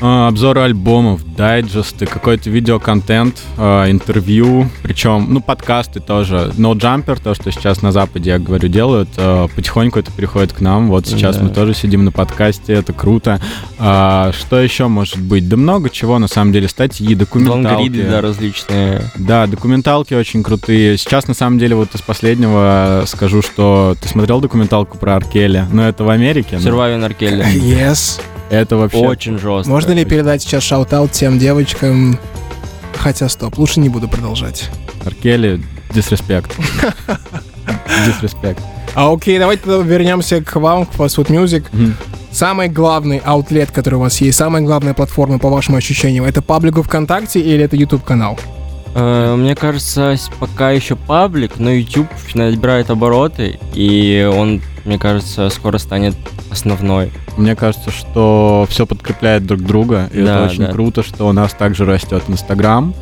А, 0.00 0.28
Обзоры 0.28 0.60
альбомов, 0.62 1.20
дайджесты, 1.36 2.06
какой-то 2.06 2.50
видеоконтент, 2.50 3.40
а, 3.56 3.90
интервью, 3.90 4.68
причем, 4.82 5.26
ну, 5.30 5.40
подкасты 5.40 6.00
тоже. 6.00 6.52
No 6.56 6.74
Jumper, 6.74 7.20
то, 7.22 7.34
что 7.34 7.50
сейчас 7.50 7.82
на 7.82 7.92
Западе, 7.92 8.30
я 8.30 8.38
говорю, 8.38 8.68
делают, 8.68 9.08
а, 9.16 9.48
потихоньку 9.48 9.98
это 9.98 10.10
приходит 10.12 10.52
к 10.52 10.60
нам. 10.60 10.88
Вот 10.88 11.06
сейчас 11.06 11.36
Да. 11.36 11.44
мы 11.44 11.48
тоже 11.50 11.74
сидим 11.74 12.04
на 12.04 12.12
подкасте, 12.12 12.74
это 12.74 12.92
круто. 12.92 13.40
Что 13.76 14.60
еще 14.60 14.88
может 14.88 15.18
быть? 15.18 15.48
Да 15.48 15.56
много 15.56 15.90
чего, 15.90 16.18
на 16.18 16.28
самом 16.28 16.52
деле, 16.52 16.68
статьи, 16.68 17.14
документалки. 17.14 17.66
Лонгриды, 17.74 18.08
да, 18.10 18.20
различные. 18.20 19.02
Да, 19.16 19.46
документалки 19.46 20.14
очень 20.14 20.42
крутые. 20.42 20.96
Сейчас, 20.98 21.28
на 21.28 21.34
самом 21.34 21.58
деле, 21.58 21.76
вот 21.76 21.94
из 21.94 22.00
последнего 22.02 23.04
скажу, 23.06 23.42
что 23.42 23.96
ты 24.00 24.08
смотрел 24.08 24.40
документалку 24.40 24.98
про 24.98 25.16
Аркеля? 25.16 25.68
Ну, 25.72 25.82
это 25.82 26.04
в 26.04 26.10
Америке. 26.10 26.56
R. 26.56 27.12
Kelly. 27.12 27.44
Yes. 27.64 28.20
Это 28.54 28.76
вообще... 28.76 28.98
Очень 28.98 29.38
жестко. 29.38 29.70
Можно 29.70 29.92
ли 29.92 30.04
передать 30.04 30.42
сейчас 30.42 30.62
shout-out 30.62 31.12
тем 31.12 31.38
девочкам? 31.38 32.18
Хотя 32.96 33.28
стоп, 33.28 33.58
лучше 33.58 33.80
не 33.80 33.88
буду 33.88 34.08
продолжать. 34.08 34.70
R. 35.04 35.18
Kelly, 35.18 35.60
disrespect. 35.92 36.56
Disrespect. 38.06 38.62
А 38.94 39.12
окей, 39.12 39.38
давайте 39.38 39.62
вернемся 39.66 40.42
к 40.42 40.54
вам, 40.56 40.86
к 40.86 40.94
Fast 40.94 41.16
Food 41.16 41.28
Music. 41.28 41.64
Самый 42.30 42.68
главный 42.68 43.18
аутлет, 43.18 43.70
который 43.70 43.94
у 43.94 44.00
вас 44.00 44.20
есть, 44.20 44.36
самая 44.38 44.62
главная 44.62 44.92
платформа, 44.92 45.38
по 45.38 45.50
вашим 45.50 45.76
ощущениям, 45.76 46.24
это 46.24 46.42
паблик 46.42 46.76
ВКонтакте 46.82 47.40
или 47.40 47.62
это 47.62 47.76
YouTube 47.76 48.02
канал? 48.02 48.38
Э, 48.94 49.36
Мне 49.36 49.54
кажется, 49.54 50.16
пока 50.40 50.72
еще 50.72 50.96
паблик, 50.96 51.58
но 51.58 51.70
YouTube 51.70 52.08
набирает 52.34 52.90
обороты, 52.90 53.60
и 53.72 54.28
он, 54.32 54.62
мне 54.84 54.98
кажется, 54.98 55.48
скоро 55.50 55.78
станет 55.78 56.14
основной. 56.50 57.10
Мне 57.36 57.56
кажется, 57.56 57.90
что 57.90 58.66
все 58.68 58.86
подкрепляет 58.86 59.46
друг 59.46 59.62
друга, 59.62 60.08
и 60.12 60.22
Да, 60.22 60.36
это 60.44 60.52
очень 60.52 60.66
да. 60.66 60.72
круто, 60.72 61.02
что 61.02 61.26
у 61.28 61.32
нас 61.32 61.52
также 61.52 61.84
растет 61.84 62.22
Инстаграм 62.28 62.94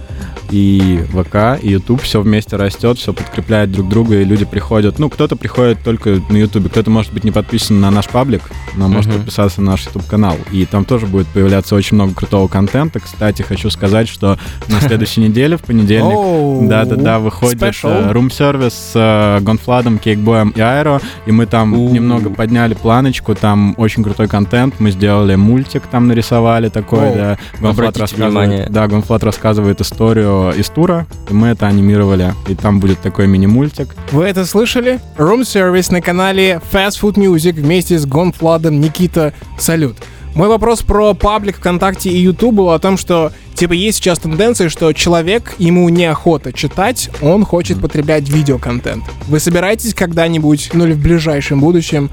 и 0.50 1.02
ВК, 1.12 1.58
и 1.62 1.70
Ютуб, 1.70 2.02
все 2.02 2.20
вместе 2.20 2.56
растет, 2.56 2.98
все 2.98 3.12
подкрепляет 3.14 3.72
друг 3.72 3.88
друга, 3.88 4.16
и 4.20 4.24
люди 4.24 4.44
приходят. 4.44 4.98
Ну, 4.98 5.08
кто-то 5.08 5.34
приходит 5.34 5.78
только 5.82 6.20
на 6.28 6.36
Ютубе, 6.36 6.68
кто-то 6.68 6.90
может 6.90 7.12
быть 7.12 7.24
не 7.24 7.30
подписан 7.30 7.80
на 7.80 7.90
наш 7.90 8.06
паблик, 8.08 8.42
но 8.74 8.86
может 8.88 9.10
Мгм. 9.10 9.18
подписаться 9.20 9.62
на 9.62 9.72
наш 9.72 9.86
Ютуб 9.86 10.06
канал. 10.06 10.36
И 10.50 10.66
там 10.66 10.84
тоже 10.84 11.06
будет 11.06 11.26
появляться 11.28 11.74
очень 11.74 11.94
много 11.94 12.12
крутого 12.14 12.48
контента. 12.48 13.00
Кстати, 13.00 13.40
хочу 13.42 13.70
сказать, 13.70 14.08
что 14.08 14.38
на 14.68 14.80
следующей 14.80 15.20
неделе, 15.26 15.56
в 15.56 15.62
понедельник. 15.62 16.68
Да-да-да, 16.68 17.18
выходит 17.18 17.62
э, 17.62 18.12
Room 18.12 18.35
Service 18.35 18.74
с 18.92 19.38
Гонфладом, 19.40 19.98
Кейкбоем 19.98 20.50
и 20.50 20.60
IROH, 20.60 21.00
и 21.24 21.32
мы 21.32 21.46
там 21.46 21.72
немного 21.92 22.28
подняли 22.28 22.74
планочку, 22.74 23.34
там 23.34 23.74
очень 23.78 24.02
крутой 24.04 24.28
контент, 24.28 24.80
мы 24.80 24.90
сделали 24.90 25.34
мультик, 25.34 25.84
там 25.90 26.08
нарисовали 26.08 26.68
такой, 26.68 27.14
да. 27.14 27.38
Гонфлад 27.58 27.96
рассказывает, 27.96 28.70
да, 28.70 28.86
Гонфлад 28.86 29.24
рассказывает 29.24 29.80
историю 29.80 30.01
из 30.10 30.68
тура, 30.68 31.06
и 31.30 31.32
мы 31.32 31.48
это 31.48 31.66
анимировали, 31.66 32.34
и 32.48 32.54
там 32.54 32.80
будет 32.80 33.00
такой 33.00 33.26
мини-мультик. 33.26 33.94
Вы 34.10 34.24
это 34.24 34.44
слышали? 34.44 35.00
Room 35.16 35.42
Service 35.42 35.92
на 35.92 36.00
канале 36.00 36.60
Fast 36.72 37.00
Food 37.00 37.14
Music 37.14 37.52
вместе 37.52 37.98
с 37.98 38.06
Гонфладом 38.06 38.80
Никита 38.80 39.32
Салют. 39.58 39.96
Мой 40.34 40.48
вопрос 40.48 40.80
про 40.80 41.12
паблик 41.12 41.56
ВКонтакте 41.56 42.10
и 42.10 42.16
YouTube 42.16 42.54
был 42.54 42.70
о 42.70 42.78
том, 42.78 42.96
что 42.96 43.32
типа 43.54 43.74
есть 43.74 43.98
сейчас 43.98 44.18
тенденция, 44.18 44.70
что 44.70 44.92
человек, 44.92 45.54
ему 45.58 45.88
неохота 45.90 46.52
читать, 46.52 47.10
он 47.20 47.44
хочет 47.44 47.80
потреблять 47.80 48.28
видеоконтент. 48.28 49.04
Вы 49.28 49.40
собираетесь 49.40 49.94
когда-нибудь, 49.94 50.70
ну 50.72 50.86
или 50.86 50.94
в 50.94 51.02
ближайшем 51.02 51.60
будущем, 51.60 52.10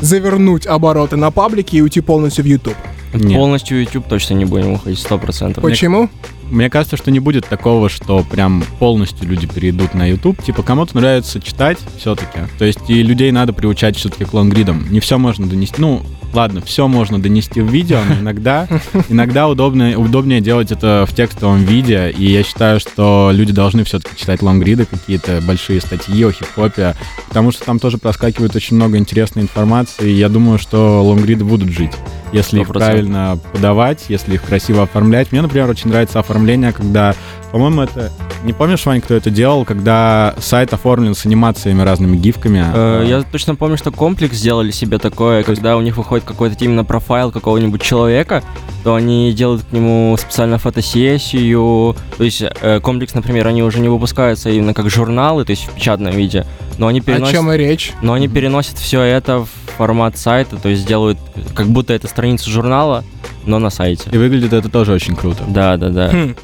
завернуть 0.00 0.66
обороты 0.66 1.16
на 1.16 1.30
паблике 1.30 1.78
и 1.78 1.80
уйти 1.80 2.00
полностью 2.00 2.44
в 2.44 2.48
YouTube? 2.48 2.76
Нет. 3.14 3.36
Полностью 3.36 3.80
YouTube 3.80 4.08
точно 4.08 4.34
не 4.34 4.44
будем 4.44 4.72
уходить, 4.72 4.98
сто 4.98 5.18
процентов. 5.18 5.62
Почему? 5.62 6.10
Мне 6.50 6.68
кажется, 6.68 6.96
что 6.96 7.10
не 7.10 7.20
будет 7.20 7.46
такого, 7.46 7.88
что 7.88 8.24
прям 8.24 8.64
полностью 8.78 9.28
люди 9.28 9.46
перейдут 9.46 9.94
на 9.94 10.10
YouTube. 10.10 10.42
Типа, 10.42 10.62
кому-то 10.62 10.96
нравится 10.96 11.40
читать 11.40 11.78
все-таки. 11.96 12.40
То 12.58 12.64
есть 12.64 12.80
и 12.88 13.02
людей 13.02 13.30
надо 13.30 13.52
приучать 13.52 13.96
все-таки 13.96 14.24
к 14.24 14.34
лонгридам. 14.34 14.86
Не 14.90 15.00
все 15.00 15.16
можно 15.16 15.46
донести. 15.46 15.76
Ну, 15.78 16.02
ладно, 16.34 16.60
все 16.60 16.88
можно 16.88 17.20
донести 17.20 17.60
в 17.60 17.68
видео, 17.70 18.00
но 18.08 18.14
иногда, 18.16 18.68
иногда 19.08 19.48
удобно, 19.48 19.98
удобнее 19.98 20.40
делать 20.40 20.72
это 20.72 21.06
в 21.08 21.14
текстовом 21.14 21.64
виде. 21.64 22.10
И 22.16 22.30
я 22.30 22.42
считаю, 22.42 22.80
что 22.80 23.30
люди 23.32 23.52
должны 23.52 23.84
все-таки 23.84 24.16
читать 24.16 24.42
лонгриды, 24.42 24.86
какие-то 24.86 25.40
большие 25.46 25.80
статьи 25.80 26.24
о 26.24 26.32
хип-хопе, 26.32 26.94
потому 27.28 27.52
что 27.52 27.64
там 27.64 27.78
тоже 27.78 27.98
проскакивает 27.98 28.54
очень 28.56 28.76
много 28.76 28.98
интересной 28.98 29.42
информации. 29.42 30.10
И 30.10 30.14
я 30.14 30.28
думаю, 30.28 30.58
что 30.58 31.02
лонгриды 31.04 31.44
будут 31.44 31.70
жить 31.70 31.92
если 32.34 32.60
их 32.60 32.68
100%. 32.68 32.72
правильно 32.72 33.38
подавать, 33.52 34.04
если 34.08 34.34
их 34.34 34.42
красиво 34.42 34.82
оформлять. 34.82 35.32
Мне, 35.32 35.40
например, 35.40 35.70
очень 35.70 35.88
нравится 35.90 36.18
оформление, 36.20 36.72
когда, 36.72 37.14
по-моему, 37.52 37.82
это... 37.82 38.10
Не 38.42 38.52
помнишь, 38.52 38.84
Вань, 38.84 39.00
кто 39.00 39.14
это 39.14 39.30
делал, 39.30 39.64
когда 39.64 40.34
сайт 40.38 40.74
оформлен 40.74 41.14
с 41.14 41.24
анимациями 41.24 41.80
разными 41.80 42.16
гифками? 42.18 42.62
Э, 42.74 43.04
Я 43.08 43.22
точно 43.22 43.54
помню, 43.54 43.78
что 43.78 43.90
комплекс 43.90 44.36
сделали 44.36 44.70
себе 44.70 44.98
такое, 44.98 45.42
когда 45.44 45.76
у 45.78 45.80
них 45.80 45.96
выходит 45.96 46.24
какой-то 46.26 46.62
именно 46.62 46.84
профайл 46.84 47.30
какого-нибудь 47.32 47.80
человека, 47.80 48.42
то 48.82 48.94
они 48.96 49.32
делают 49.32 49.62
к 49.62 49.72
нему 49.72 50.14
специально 50.18 50.58
фотосессию. 50.58 51.96
То 52.18 52.24
есть 52.24 52.42
э, 52.42 52.80
комплекс, 52.80 53.14
например, 53.14 53.46
они 53.46 53.62
уже 53.62 53.80
не 53.80 53.88
выпускаются 53.88 54.50
именно 54.50 54.74
как 54.74 54.90
журналы, 54.90 55.44
то 55.44 55.50
есть 55.50 55.66
в 55.68 55.72
печатном 55.72 56.12
виде, 56.14 56.44
но 56.78 56.88
они 56.88 57.00
О 57.00 57.02
переносят, 57.02 57.34
чем 57.34 57.50
и 57.52 57.56
речь? 57.56 57.92
но 58.02 58.12
они 58.12 58.28
переносят 58.28 58.78
все 58.78 59.00
это 59.00 59.38
в 59.40 59.48
формат 59.76 60.16
сайта, 60.16 60.56
то 60.56 60.68
есть 60.68 60.86
делают 60.86 61.18
как 61.54 61.66
будто 61.68 61.92
это 61.92 62.08
страница 62.08 62.50
журнала, 62.50 63.04
но 63.46 63.58
на 63.58 63.70
сайте. 63.70 64.10
И 64.10 64.16
выглядит 64.16 64.52
это 64.52 64.68
тоже 64.68 64.92
очень 64.92 65.16
круто. 65.16 65.44
Да, 65.46 65.76
да, 65.76 65.88
да. 65.90 66.10
Хм. 66.10 66.36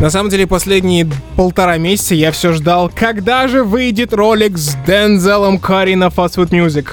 На 0.00 0.10
самом 0.10 0.30
деле, 0.30 0.46
последние 0.46 1.06
полтора 1.36 1.76
месяца 1.76 2.14
я 2.14 2.32
все 2.32 2.52
ждал, 2.52 2.90
когда 2.94 3.48
же 3.48 3.64
выйдет 3.64 4.12
ролик 4.12 4.56
с 4.56 4.76
Дензелом 4.86 5.58
Карри 5.58 5.94
на 5.94 6.06
Fast 6.06 6.36
Food 6.36 6.50
Music. 6.50 6.86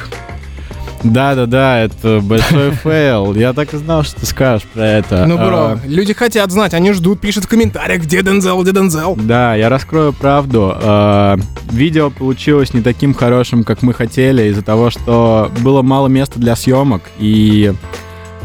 Да-да-да, 1.04 1.80
это 1.82 2.20
большой 2.22 2.72
фейл. 2.84 3.34
Я 3.36 3.54
так 3.54 3.74
и 3.74 3.78
знал, 3.78 4.04
что 4.04 4.20
ты 4.22 4.26
скажешь 4.26 4.68
про 4.74 4.86
это. 4.86 5.26
Ну, 5.26 5.38
бро, 5.38 5.58
А, 5.58 5.80
люди 5.86 6.14
хотят 6.14 6.52
знать, 6.52 6.74
они 6.74 6.92
ждут, 6.94 7.20
пишут 7.20 7.46
в 7.46 7.48
комментариях, 7.48 8.04
где 8.04 8.22
Дензел, 8.22 8.62
где 8.64 8.72
Дензел. 8.72 9.16
Да, 9.20 9.56
я 9.56 9.70
раскрою 9.70 10.14
правду. 10.14 10.74
А, 10.76 11.38
Видео 11.72 12.10
получилось 12.10 12.74
не 12.74 12.82
таким 12.82 13.14
хорошим, 13.14 13.64
как 13.64 13.82
мы 13.82 13.94
хотели, 13.94 14.44
из-за 14.50 14.62
того, 14.62 14.90
что 14.90 15.52
было 15.60 15.82
мало 15.82 16.08
места 16.08 16.40
для 16.40 16.56
съемок, 16.56 17.02
и 17.18 17.74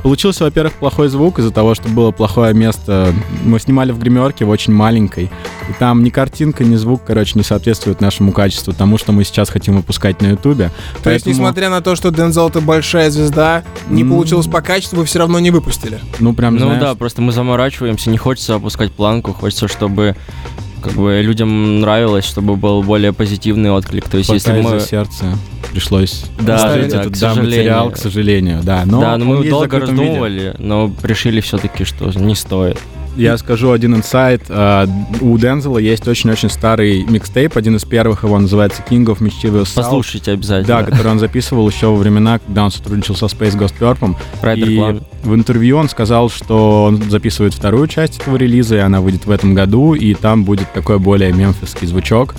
получился, 0.03 0.45
во-первых, 0.45 0.75
плохой 0.75 1.09
звук 1.09 1.39
из-за 1.39 1.51
того, 1.51 1.75
что 1.75 1.89
было 1.89 2.11
плохое 2.11 2.55
место. 2.55 3.13
Мы 3.45 3.59
снимали 3.61 3.93
в 3.93 3.99
гримерке 3.99 4.45
в 4.45 4.51
очень 4.51 4.73
маленькой, 4.73 5.25
и 5.69 5.73
там 5.79 6.03
ни 6.03 6.11
картинка, 6.11 6.65
ни 6.65 6.77
звук, 6.77 7.03
короче, 7.07 7.33
не 7.35 7.43
соответствуют 7.43 8.01
нашему 8.01 8.33
качеству, 8.33 8.73
тому, 8.73 8.99
что 8.99 9.13
мы 9.13 9.25
сейчас 9.25 9.51
хотим 9.51 9.77
выпускать 9.77 10.21
на 10.23 10.29
Ютубе. 10.29 10.71
То 11.03 11.11
есть, 11.11 11.27
несмотря 11.27 11.71
на 11.71 11.81
то, 11.81 11.97
что 11.97 12.11
Дензел 12.11 12.49
это 12.49 12.61
большая 12.61 13.11
звезда, 13.11 13.65
не 13.89 14.03
М. 14.03 14.11
получилось 14.11 14.47
по 14.47 14.61
качеству, 14.61 14.99
вы 14.99 15.05
все 15.05 15.19
равно 15.19 15.39
не 15.39 15.51
выпустили. 15.51 16.01
Ну, 16.19 16.33
прям, 16.33 16.57
Ну 16.57 16.67
знаешь, 16.67 16.83
да, 16.83 16.95
просто 16.95 17.23
мы 17.23 17.33
заморачиваемся, 17.33 18.11
не 18.11 18.19
хочется 18.19 18.55
опускать 18.55 18.93
планку, 18.93 19.33
хочется, 19.33 19.69
чтобы 19.69 20.17
как 20.83 20.93
бы 20.93 21.21
людям 21.23 21.81
нравилось, 21.81 22.25
чтобы 22.25 22.57
был 22.57 22.83
более 22.83 23.13
позитивный 23.13 23.71
отклик. 23.71 24.09
То 24.09 24.19
есть, 24.19 24.31
если 24.31 24.51
пока 24.51 24.63
мы... 24.63 24.77
из-за 24.77 24.89
сердца 24.89 25.39
пришлось 25.71 26.25
Да, 26.41 26.57
оставить 26.57 26.91
да, 26.93 27.01
этот 27.03 27.19
да, 27.19 27.35
материал, 27.35 27.91
к 27.91 27.97
сожалению, 27.97 28.61
да. 28.63 28.85
Но 28.85 29.01
да, 29.01 29.17
но 29.17 29.25
мы 29.25 29.49
долго 29.49 29.65
закрытом 29.65 29.95
виде. 29.95 30.03
раздумывали, 30.07 30.55
но 30.59 30.93
решили 31.03 31.41
все-таки, 31.41 31.85
что 31.85 32.11
не 32.19 32.35
стоит. 32.35 32.79
Я 33.17 33.37
скажу 33.37 33.73
один 33.73 33.97
инсайт. 33.97 34.43
А, 34.49 34.87
У 35.21 35.37
Дензела 35.39 35.79
есть 35.79 36.07
очень-очень 36.07 36.49
старый 36.51 37.03
микстейп, 37.03 37.57
один 37.57 37.75
из 37.75 37.85
первых 37.85 38.23
его 38.23 38.39
называется 38.39 38.85
King 38.89 39.07
of 39.07 39.19
Mischievous 39.19 39.63
South. 39.65 39.75
Послушайте 39.75 40.33
обязательно. 40.33 40.83
Да, 40.83 40.85
который 40.85 41.11
он 41.11 41.19
записывал 41.19 41.69
еще 41.69 41.89
во 41.89 41.97
времена, 41.97 42.39
когда 42.39 42.65
он 42.65 42.71
сотрудничал 42.71 43.17
со 43.17 43.27
Space 43.27 43.59
Ghost 43.59 43.75
Purple. 43.81 44.15
Райдер 44.41 44.69
И 44.69 45.01
в 45.25 45.35
интервью 45.35 45.79
он 45.79 45.89
сказал, 45.89 46.31
что 46.31 46.85
он 46.85 47.03
записывает 47.11 47.55
вторую 47.55 47.89
часть 47.89 48.21
этого 48.21 48.37
релиза, 48.37 48.77
и 48.77 48.79
она 48.79 49.01
выйдет 49.01 49.27
в 49.27 49.31
этом 49.33 49.53
году, 49.53 49.95
и 49.95 50.15
там 50.15 50.45
будет 50.45 50.73
такой 50.73 51.01
более 51.01 51.33
мемфисский 51.33 51.89
звучок. 51.89 52.37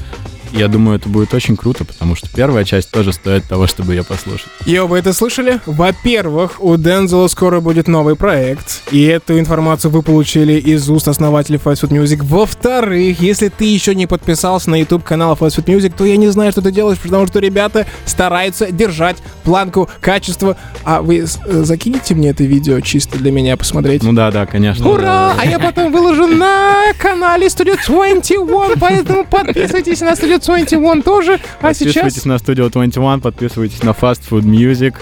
Я 0.52 0.68
думаю, 0.68 0.98
это 0.98 1.10
будет 1.10 1.34
очень 1.34 1.56
круто, 1.56 1.86
потому 1.86 2.16
что 2.16 2.28
первая 2.34 2.64
часть 2.64 2.92
тоже 2.92 3.14
стоит 3.14 3.46
того, 3.46 3.68
чтобы 3.68 3.94
ее 3.94 4.04
послушать. 4.04 4.48
Йо, 4.66 4.88
вы 4.88 5.00
это 5.00 5.14
слышали? 5.14 5.60
Во-первых, 5.66 6.62
у 6.64 6.76
Дензела 6.78 7.28
скоро 7.28 7.60
будет 7.60 7.88
новый 7.88 8.16
проект, 8.16 8.82
и 8.92 9.04
эту 9.04 9.40
информацию 9.40 9.92
вы 9.92 10.02
получили 10.02 10.54
из 10.54 10.90
уст 10.90 11.08
основателей 11.08 11.60
Fast 11.64 11.84
Food 11.84 11.90
Music. 11.90 12.20
Во-вторых, 12.24 13.20
если 13.22 13.50
ты 13.50 13.66
еще 13.66 13.94
не 13.94 14.08
подписался 14.08 14.70
на 14.70 14.80
YouTube 14.80 15.04
канал 15.04 15.38
Fast 15.40 15.58
Food 15.58 15.66
Music, 15.66 15.94
то 15.96 16.06
я 16.06 16.18
не 16.18 16.28
знаю, 16.30 16.52
что 16.52 16.62
ты 16.62 16.72
делаешь, 16.72 17.00
потому 17.00 17.28
что 17.28 17.40
ребята 17.40 17.86
стараются 18.06 18.72
держать 18.72 19.18
планку 19.44 19.90
качества. 20.02 20.58
А 20.84 21.02
вы 21.02 21.20
э, 21.20 21.26
закинете 21.64 22.16
мне 22.16 22.30
это 22.30 22.44
видео 22.44 22.80
чисто 22.80 23.18
для 23.18 23.32
меня 23.32 23.56
посмотреть? 23.58 24.04
Ну 24.04 24.14
да, 24.14 24.32
да, 24.32 24.46
конечно. 24.46 24.90
Ура! 24.90 25.34
А 25.40 25.46
я 25.46 25.60
потом 25.60 25.92
выложу 25.92 26.26
на 26.28 26.94
канале 26.98 27.48
Studio 27.48 27.78
21, 27.86 28.80
поэтому 28.80 29.26
подписывайтесь 29.26 30.02
на 30.02 30.14
Studio 30.14 30.38
21 30.45 31.02
тоже. 31.04 31.39
А 31.62 31.67
Подписывайтесь 31.67 32.13
сейчас 32.13 32.25
на 32.25 32.34
Studio 32.34 32.69
21, 32.69 33.21
подписывайтесь 33.21 33.84
на 33.84 33.91
Fast 33.91 34.21
Food 34.30 34.43
Music 34.43 34.95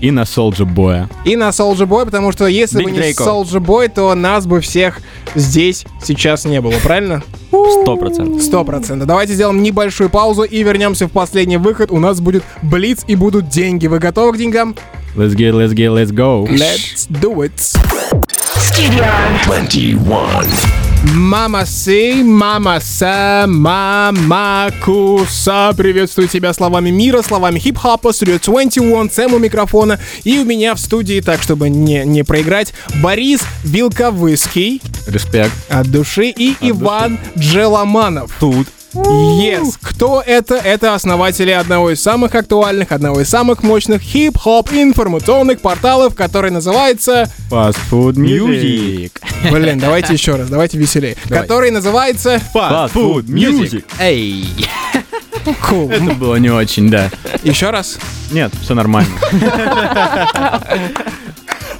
и 0.00 0.10
на 0.10 0.22
Soldier 0.22 0.66
Boy. 0.66 1.06
и 1.24 1.36
на 1.36 1.50
Soldier 1.50 1.86
Boy, 1.86 2.04
потому 2.06 2.32
что 2.32 2.46
если 2.46 2.80
Big 2.80 2.84
бы 2.84 2.90
не 2.90 2.98
Draco. 2.98 3.24
Soldier 3.44 3.60
Boy, 3.60 3.88
то 3.88 4.14
нас 4.14 4.46
бы 4.46 4.60
всех 4.60 5.00
здесь 5.36 5.84
сейчас 6.02 6.44
не 6.44 6.60
было, 6.60 6.74
правильно? 6.82 7.22
Сто 7.50 7.96
процентов. 7.96 8.42
Сто 8.42 8.64
процентов. 8.64 9.06
Давайте 9.06 9.34
сделаем 9.34 9.62
небольшую 9.62 10.10
паузу 10.10 10.42
и 10.42 10.62
вернемся 10.62 11.06
в 11.06 11.10
последний 11.12 11.56
выход. 11.58 11.90
У 11.92 12.00
нас 12.00 12.20
будет 12.20 12.42
Блиц 12.62 13.04
и 13.06 13.14
будут 13.14 13.48
деньги. 13.48 13.86
Вы 13.86 13.98
готовы 14.00 14.32
к 14.32 14.38
деньгам? 14.38 14.74
Let's 15.14 15.34
get, 15.36 15.52
let's 15.52 15.74
get, 15.74 15.92
let's 15.94 16.10
go. 16.10 16.48
Let's 16.48 17.06
do 17.08 17.42
it. 17.42 17.52
Studio 18.56 19.04
21. 19.44 20.81
Мама 21.04 21.66
Сей, 21.66 22.22
Мама 22.22 22.78
Са, 22.80 23.46
Мама 23.48 24.70
Куса. 24.84 25.72
Приветствую 25.76 26.28
тебя 26.28 26.52
словами 26.52 26.90
мира, 26.90 27.22
словами 27.22 27.58
хип-хопа, 27.58 28.08
Studio 28.08 28.40
21, 28.40 29.10
Сэм 29.10 29.34
у 29.34 29.38
микрофона. 29.38 29.98
И 30.22 30.38
у 30.38 30.44
меня 30.44 30.74
в 30.76 30.78
студии, 30.78 31.20
так 31.20 31.42
чтобы 31.42 31.70
не, 31.70 32.04
не 32.04 32.22
проиграть, 32.22 32.72
Борис 33.02 33.40
Вилковыский 33.64 34.80
Респект. 35.08 35.52
от 35.68 35.90
души 35.90 36.28
и 36.28 36.54
Иван 36.60 37.18
Джеламанов. 37.36 38.30
Тут. 38.38 38.68
Yes. 38.94 39.76
Кто 39.80 40.22
это? 40.24 40.56
Это 40.56 40.94
основатели 40.94 41.50
одного 41.50 41.90
из 41.90 42.02
самых 42.02 42.34
актуальных, 42.34 42.92
одного 42.92 43.20
из 43.20 43.28
самых 43.28 43.62
мощных 43.62 44.02
хип-хоп 44.02 44.72
информационных 44.72 45.60
порталов, 45.60 46.14
который 46.14 46.50
называется... 46.50 47.30
Fast 47.50 47.78
Food 47.90 48.14
Music. 48.14 49.12
Блин, 49.50 49.78
давайте 49.78 50.12
еще 50.12 50.36
раз, 50.36 50.48
давайте 50.48 50.78
веселее. 50.78 51.16
Давай. 51.26 51.42
Который 51.42 51.70
называется... 51.70 52.40
Fast 52.54 52.92
Food 52.92 53.24
Music. 53.24 53.84
Эй! 53.98 54.46
Cool. 55.44 55.90
Это 55.92 56.14
было 56.14 56.36
не 56.36 56.50
очень, 56.50 56.88
да. 56.90 57.10
Еще 57.42 57.70
раз. 57.70 57.98
Нет, 58.30 58.52
все 58.62 58.74
нормально. 58.74 59.10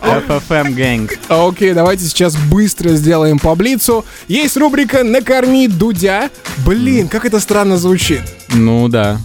FFM 0.02 0.74
Gang. 0.74 1.10
Окей, 1.28 1.72
давайте 1.72 2.04
сейчас 2.04 2.36
быстро 2.36 2.90
сделаем 2.90 3.38
по 3.38 3.54
блицу. 3.54 4.04
Есть 4.28 4.56
рубрика 4.56 5.04
«Накорми 5.04 5.68
Дудя». 5.68 6.30
Блин, 6.66 7.08
как 7.08 7.24
это 7.24 7.40
странно 7.40 7.76
звучит. 7.76 8.22
Ну 8.48 8.88
да. 8.88 9.18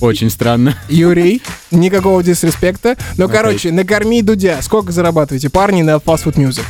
Очень 0.00 0.30
странно. 0.30 0.76
Юрий, 0.88 1.42
никакого 1.70 2.22
дисреспекта. 2.22 2.96
Но, 3.16 3.26
Окей. 3.26 3.36
короче, 3.36 3.72
«Накорми 3.72 4.22
Дудя». 4.22 4.60
Сколько 4.62 4.92
зарабатываете, 4.92 5.50
парни, 5.50 5.82
на 5.82 5.92
Fast 5.96 6.24
Food 6.24 6.34
Music? 6.34 6.64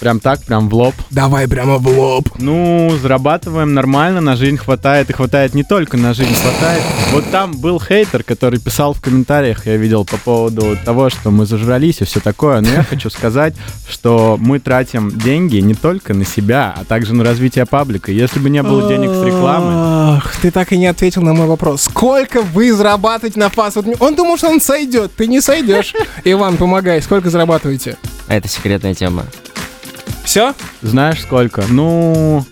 Прям 0.00 0.18
так, 0.18 0.42
прям 0.44 0.68
в 0.68 0.74
лоб. 0.74 0.94
Давай 1.10 1.46
прямо 1.46 1.76
в 1.76 1.86
лоб. 1.86 2.28
Ну, 2.38 2.90
зарабатываем 3.00 3.74
нормально, 3.74 4.20
на 4.20 4.34
жизнь 4.36 4.56
хватает. 4.56 5.10
И 5.10 5.12
хватает 5.12 5.54
не 5.54 5.62
только 5.62 5.96
на 5.96 6.14
жизнь, 6.14 6.34
хватает. 6.34 6.82
Вот 7.12 7.30
там 7.30 7.52
был 7.52 7.78
хейтер, 7.78 8.22
который 8.22 8.58
писал 8.58 8.94
в 8.94 9.00
комментариях, 9.00 9.66
я 9.66 9.76
видел 9.76 10.04
по 10.04 10.16
поводу 10.16 10.76
того, 10.84 11.10
что 11.10 11.30
мы 11.30 11.44
зажрались 11.44 12.00
и 12.00 12.04
все 12.04 12.20
такое. 12.20 12.60
Но 12.60 12.68
я 12.68 12.82
хочу 12.82 13.10
сказать, 13.10 13.54
что 13.88 14.36
мы 14.40 14.58
тратим 14.58 15.10
деньги 15.10 15.58
не 15.58 15.74
только 15.74 16.14
на 16.14 16.24
себя, 16.24 16.74
а 16.76 16.84
также 16.84 17.14
на 17.14 17.22
развитие 17.22 17.66
паблика. 17.66 18.10
Если 18.10 18.38
бы 18.40 18.48
не 18.48 18.62
было 18.62 18.88
денег 18.88 19.10
с 19.10 19.22
рекламы, 19.22 19.90
Ах, 20.12 20.36
ты 20.40 20.50
так 20.50 20.72
и 20.72 20.78
не 20.78 20.86
ответил 20.86 21.22
на 21.22 21.34
мой 21.34 21.46
вопрос. 21.46 21.82
Сколько 21.82 22.42
вы 22.42 22.72
зарабатываете 22.72 23.38
на 23.38 23.44
Music? 23.44 23.96
Он 24.00 24.16
думал, 24.16 24.38
что 24.38 24.48
он 24.48 24.60
сойдет. 24.60 25.12
Ты 25.16 25.26
не 25.26 25.40
сойдешь. 25.40 25.94
Иван, 26.24 26.56
помогай. 26.56 27.02
Сколько 27.02 27.30
зарабатываете? 27.30 27.96
А 28.26 28.34
это 28.34 28.48
секретная 28.48 28.94
тема. 28.94 29.26
Все? 30.30 30.54
знаешь 30.80 31.20
сколько? 31.22 31.64
Ну, 31.68 32.46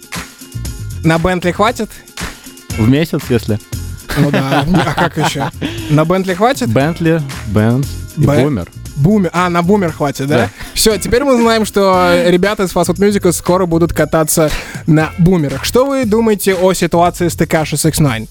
На 1.05 1.17
Бентли 1.21 1.53
хватит? 1.53 1.89
в 2.77 2.89
месяц, 2.89 3.21
если. 3.29 3.61
Ну 4.17 4.33
да. 4.33 4.65
А 4.85 4.95
как 4.95 5.17
еще? 5.17 5.49
На 5.89 6.05
Бентли 6.05 6.35
хватит? 6.35 6.69
Бентли, 6.71 7.23
Бенц 7.47 7.87
и 8.17 8.23
Б- 8.27 8.43
Бумер. 8.43 8.69
Бумер. 8.97 9.31
А, 9.33 9.49
на 9.49 9.63
бумер 9.63 9.93
хватит, 9.93 10.27
да? 10.27 10.37
Да. 10.39 10.51
Все, 10.75 10.97
теперь 10.99 11.23
мы 11.23 11.41
знаем, 11.41 11.65
что 11.65 12.21
ребята 12.27 12.65
из 12.65 12.73
Fast 12.75 12.87
Food 12.89 12.99
Music 12.99 13.31
скоро 13.31 13.65
будут 13.67 13.93
кататься 13.93 14.51
на 14.89 15.11
бумерах. 15.19 15.65
Что 15.65 15.87
вы 15.87 16.05
думаете 16.05 16.57
о 16.57 16.73
ситуации 16.73 17.29
с 17.29 17.37
Текаши 17.37 17.77
69? 17.77 18.29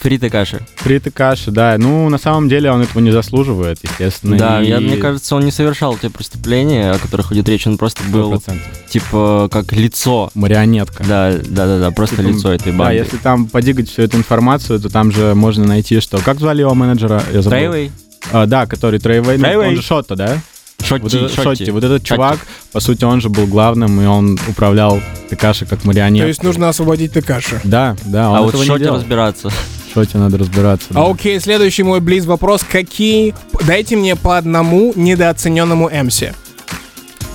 Фрита 0.00 0.30
каши. 0.30 0.60
Фриты 0.76 1.10
каши, 1.10 1.50
да. 1.50 1.76
Ну, 1.78 2.08
на 2.08 2.18
самом 2.18 2.48
деле 2.48 2.70
он 2.70 2.82
этого 2.82 3.00
не 3.00 3.10
заслуживает, 3.10 3.78
естественно. 3.82 4.36
Да, 4.36 4.62
и 4.62 4.68
я, 4.68 4.80
мне 4.80 4.96
кажется, 4.96 5.34
он 5.36 5.44
не 5.44 5.50
совершал 5.50 5.96
те 5.96 6.10
преступления, 6.10 6.92
о 6.92 6.98
которых 6.98 7.26
ходит 7.26 7.48
речь, 7.48 7.66
он 7.66 7.76
просто 7.78 8.02
был, 8.04 8.32
100%. 8.34 8.58
типа, 8.88 9.48
как 9.50 9.72
лицо. 9.72 10.30
Марионетка. 10.34 11.02
Да, 11.04 11.32
да, 11.32 11.66
да, 11.66 11.78
да, 11.78 11.90
просто 11.90 12.16
Типа, 12.16 12.28
лицо 12.28 12.52
этой 12.52 12.72
Да, 12.72 12.78
банды. 12.78 12.94
если 12.96 13.16
там 13.16 13.46
подигать 13.46 13.88
всю 13.88 14.02
эту 14.02 14.16
информацию, 14.16 14.78
то 14.80 14.88
там 14.88 15.10
же 15.12 15.34
можно 15.34 15.64
найти, 15.66 16.00
что... 16.00 16.18
Как 16.18 16.38
звали 16.38 16.60
его 16.60 16.74
менеджера? 16.74 17.22
Я 17.32 17.42
забыл. 17.42 17.58
Трейвей? 17.58 17.92
А, 18.32 18.46
да, 18.46 18.66
который 18.66 18.98
Трейвей. 19.00 19.36
ну, 19.38 19.44
Трейвей. 19.44 19.68
он 19.68 19.76
же 19.76 19.82
Шотто, 19.82 20.14
да? 20.16 20.38
Шотти, 20.86 21.02
Вот 21.02 21.14
этот, 21.14 21.30
Шотти. 21.32 21.42
Шотти. 21.58 21.70
Вот 21.70 21.84
этот 21.84 22.02
Шотти. 22.02 22.14
чувак, 22.14 22.38
по 22.72 22.80
сути, 22.80 23.04
он 23.04 23.20
же 23.20 23.28
был 23.28 23.46
главным, 23.46 24.00
и 24.00 24.06
он 24.06 24.38
управлял 24.48 25.00
Текаши 25.30 25.66
как 25.66 25.84
марионетка. 25.84 26.24
То 26.24 26.28
есть 26.28 26.42
нужно 26.42 26.68
освободить 26.68 27.12
Текаши. 27.12 27.60
Да, 27.64 27.96
да, 28.04 28.30
он 28.30 28.36
А 28.38 28.42
вот 28.42 28.64
Шотти 28.64 28.84
разбираться. 28.86 29.50
Шотти 29.92 30.18
надо 30.18 30.38
разбираться. 30.38 30.88
да. 30.90 31.00
А 31.02 31.10
окей, 31.10 31.40
следующий 31.40 31.82
мой 31.82 32.00
блиц-вопрос. 32.00 32.62
Какие... 32.70 33.34
Дайте 33.66 33.96
мне 33.96 34.14
по 34.14 34.36
одному 34.36 34.92
недооцененному 34.94 35.88
MC. 35.88 36.34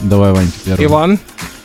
Давай, 0.01 0.31
Вань, 0.31 0.51
первый. 0.65 0.85
Иван, 0.85 1.19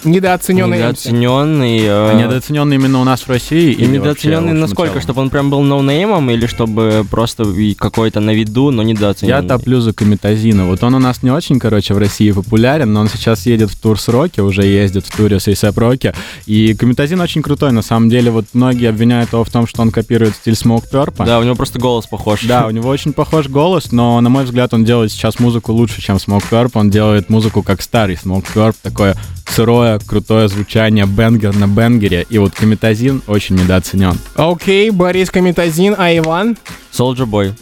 Недооцененный. 0.07 0.79
Недооцененный. 0.79 1.79
э, 1.81 2.11
А 2.11 2.15
недооцененный 2.15 2.77
именно 2.77 3.01
у 3.01 3.05
нас 3.05 3.23
в 3.23 3.29
России? 3.29 3.73
И 3.73 3.87
недооцененный 3.87 4.53
вообще, 4.53 4.61
насколько? 4.61 5.01
Чтобы 5.01 5.21
он 5.23 5.31
прям 5.31 5.51
был 5.51 5.63
ноунеймом 5.63 6.31
или 6.31 6.47
чтобы 6.47 7.05
просто 7.11 7.45
какой-то 7.79 8.21
на 8.21 8.31
виду, 8.31 8.71
но 8.71 8.83
Я 8.83 8.89
недооцененный? 8.89 9.49
топлю 9.49 9.81
за 9.81 9.93
Комитазина. 9.93 10.67
Вот 10.67 10.83
он 10.83 10.95
у 10.95 10.99
нас 10.99 11.23
не 11.23 11.31
очень, 11.31 11.59
короче, 11.59 11.95
в 11.95 11.99
России 11.99 12.31
популярен, 12.33 12.93
но 12.93 13.01
он 13.01 13.09
сейчас 13.09 13.47
едет 13.47 13.71
в 13.71 13.79
тур 13.81 13.99
с 14.01 14.09
Роки, 14.09 14.41
уже 14.41 14.63
ездит 14.65 15.07
в 15.07 15.17
туре 15.17 15.41
с 15.41 15.49
ASAP 15.49 15.79
Роки. 15.79 16.15
И 16.47 16.75
Комитазин 16.75 17.21
очень 17.21 17.43
крутой, 17.43 17.73
на 17.73 17.83
самом 17.83 18.09
деле. 18.09 18.31
Вот 18.31 18.47
многие 18.53 18.89
обвиняют 18.89 19.33
его 19.33 19.45
в 19.45 19.51
том, 19.51 19.67
что 19.67 19.83
он 19.83 19.91
копирует 19.91 20.35
стиль 20.37 20.55
Smoke 20.55 20.85
Purp. 20.91 21.25
Да, 21.25 21.39
у 21.41 21.43
него 21.43 21.55
просто 21.57 21.79
голос 21.79 22.07
похож. 22.07 22.45
Да, 22.45 22.67
у 22.67 22.71
него 22.77 22.89
очень 22.89 23.13
похож 23.13 23.49
голос, 23.49 23.93
но, 23.93 24.21
на 24.21 24.29
мой 24.31 24.45
взгляд, 24.45 24.73
он 24.73 24.85
делает 24.85 25.11
сейчас 25.11 25.39
музыку 25.41 25.73
лучше, 25.73 26.01
чем 26.01 26.17
Smoke 26.17 26.45
Purp. 26.51 26.71
Он 26.75 26.91
делает 26.91 27.29
музыку 27.29 27.63
как 27.63 27.83
старый 27.83 28.17
Smoke 28.17 28.47
Purp, 28.55 28.75
такое 28.83 29.17
сырое, 29.49 29.96
крутое 30.05 30.49
звучание, 30.49 31.07
бенгер 31.07 31.55
на 31.57 31.67
бенгере. 31.67 32.27
И 32.29 32.39
вот 32.39 32.55
Комитазин 32.55 33.23
очень 33.27 33.57
недооценен. 33.57 34.19
Окей, 34.35 34.91
Борис 34.91 35.31
Комитазин, 35.31 35.95
а 35.97 36.15
Иван? 36.17 36.57
Soldier 36.93 37.27
Boy. 37.27 37.55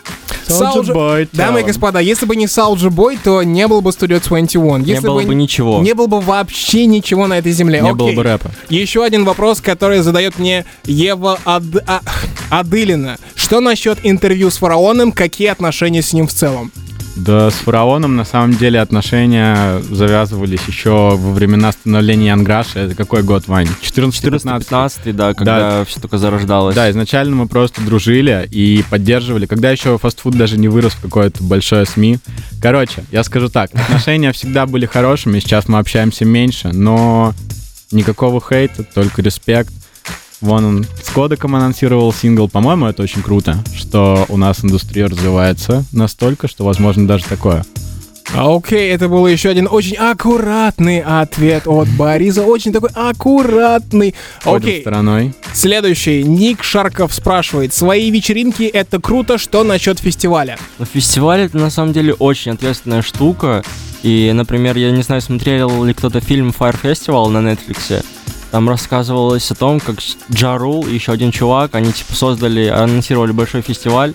Soulja- 0.47 0.93
Boy, 0.95 1.29
Дамы 1.33 1.63
и 1.63 1.65
господа, 1.65 2.01
если 2.01 2.27
бы 2.27 2.37
не 2.37 2.45
Soulja 2.45 2.91
Boy, 2.91 3.19
то 3.23 3.43
не 3.43 3.67
было 3.67 3.81
бы 3.81 3.91
Studio 3.91 4.23
21. 4.23 4.83
Не 4.83 4.93
Если 4.93 5.07
было 5.07 5.23
бы 5.23 5.35
ничего. 5.35 5.81
Не 5.81 5.95
было 5.95 6.07
бы 6.07 6.21
вообще 6.21 6.85
ничего 6.85 7.27
на 7.27 7.39
этой 7.39 7.51
земле. 7.53 7.81
Не 7.81 7.95
было 7.95 8.09
Окей. 8.09 8.17
бы 8.17 8.23
рэпа. 8.25 8.51
Еще 8.69 9.03
один 9.03 9.25
вопрос, 9.25 9.63
который 9.63 10.01
задает 10.01 10.39
мне 10.39 10.67
Ева 10.85 11.39
Ад- 11.47 11.63
а- 11.87 12.03
Адылина. 12.51 13.17
Что 13.35 13.61
насчет 13.61 13.99
интервью 14.03 14.51
с 14.51 14.59
фараоном? 14.59 15.13
Какие 15.13 15.49
отношения 15.49 16.03
с 16.03 16.13
ним 16.13 16.27
в 16.27 16.33
целом? 16.33 16.71
Да, 17.17 17.51
с 17.51 17.55
фараоном 17.55 18.17
на 18.17 18.25
самом 18.25 18.55
деле 18.55 18.81
отношения 18.81 19.81
завязывались 19.91 20.63
еще 20.67 21.17
во 21.17 21.33
времена 21.33 21.71
становления 21.71 22.27
Янграша. 22.27 22.81
Это 22.81 22.95
какой 22.95 23.23
год, 23.23 23.47
Вань? 23.47 23.69
14-15? 23.83 24.67
14-15, 24.69 25.13
да, 25.13 25.33
когда 25.35 25.85
все 25.85 26.01
только 26.01 26.19
зарождалось. 26.19 26.75
Да, 26.75 26.91
изначально 26.91 27.37
мы 27.37 27.47
просто 27.47 27.83
дружили 27.83 28.49
и 28.51 28.85
поддерживали, 28.91 29.47
когда 29.47 29.71
еще 29.71 29.97
фастфуд 29.97 30.37
даже 30.37 30.59
не 30.59 30.69
вырос 30.69 30.95
в 30.95 31.03
какое-то 31.03 31.43
большое 31.45 31.87
СМИ. 31.87 32.19
Короче, 32.61 33.05
я 33.13 33.23
скажу 33.23 33.49
так, 33.49 33.71
отношения 33.75 34.33
всегда 34.33 34.67
были 34.67 34.87
хорошими, 34.87 35.39
сейчас 35.39 35.69
мы 35.69 35.79
общаемся 35.79 36.25
меньше, 36.25 36.73
но 36.73 37.33
никакого 37.93 38.41
хейта, 38.41 38.83
только 38.83 39.23
респект. 39.23 39.73
Вон 40.45 40.65
он 40.67 40.87
с 41.03 41.09
кодеком 41.09 41.57
анонсировал 41.57 42.13
сингл. 42.13 42.51
По-моему, 42.51 42.85
это 42.85 43.03
очень 43.03 43.23
круто, 43.23 43.65
что 43.75 44.27
у 44.29 44.37
нас 44.37 44.63
индустрия 44.63 45.07
развивается 45.07 45.87
настолько, 45.91 46.49
что 46.49 46.67
возможно 46.67 47.07
даже 47.09 47.25
такое. 47.25 47.65
А, 48.35 48.55
Окей, 48.55 48.91
это 48.91 49.09
был 49.09 49.27
еще 49.27 49.49
один 49.49 49.67
очень 49.71 49.97
аккуратный 49.97 51.01
ответ 51.01 51.67
от 51.67 51.89
Бориса. 51.89 52.43
Очень 52.43 52.75
такой 52.75 52.91
аккуратный. 52.95 54.15
Окей, 54.45 54.83
стороной. 54.83 55.35
следующий. 55.55 56.23
Ник 56.25 56.63
Шарков 56.63 57.15
спрашивает. 57.15 57.73
Свои 57.73 58.11
вечеринки— 58.11 58.65
это 58.65 59.01
круто, 59.01 59.39
что 59.39 59.65
насчет 59.65 59.99
фестиваля? 59.99 60.59
Фестиваль 60.93 61.41
это 61.41 61.57
на 61.57 61.71
самом 61.71 61.95
деле 61.95 62.13
очень 62.13 62.53
ответственная 62.53 63.01
штука. 63.01 63.65
И, 64.03 64.31
например, 64.35 64.77
я 64.77 64.91
не 64.91 65.03
знаю, 65.03 65.23
смотрел 65.23 65.85
ли 65.85 65.95
кто-то 65.95 66.21
фильм 66.21 66.51
Fire 66.51 66.77
Festival 66.83 67.29
на 67.31 67.39
Netflix. 67.39 68.05
Там 68.55 68.69
рассказывалось 68.69 69.51
о 69.51 69.57
том, 69.57 69.81
как 69.81 69.97
Джарул 70.31 70.87
и 70.87 70.95
еще 70.95 71.11
один 71.11 71.33
чувак, 71.33 71.75
они 71.75 71.93
типа 71.93 72.15
создали, 72.15 72.69
анонсировали 72.69 73.33
большой 73.33 73.63
фестиваль, 73.63 74.15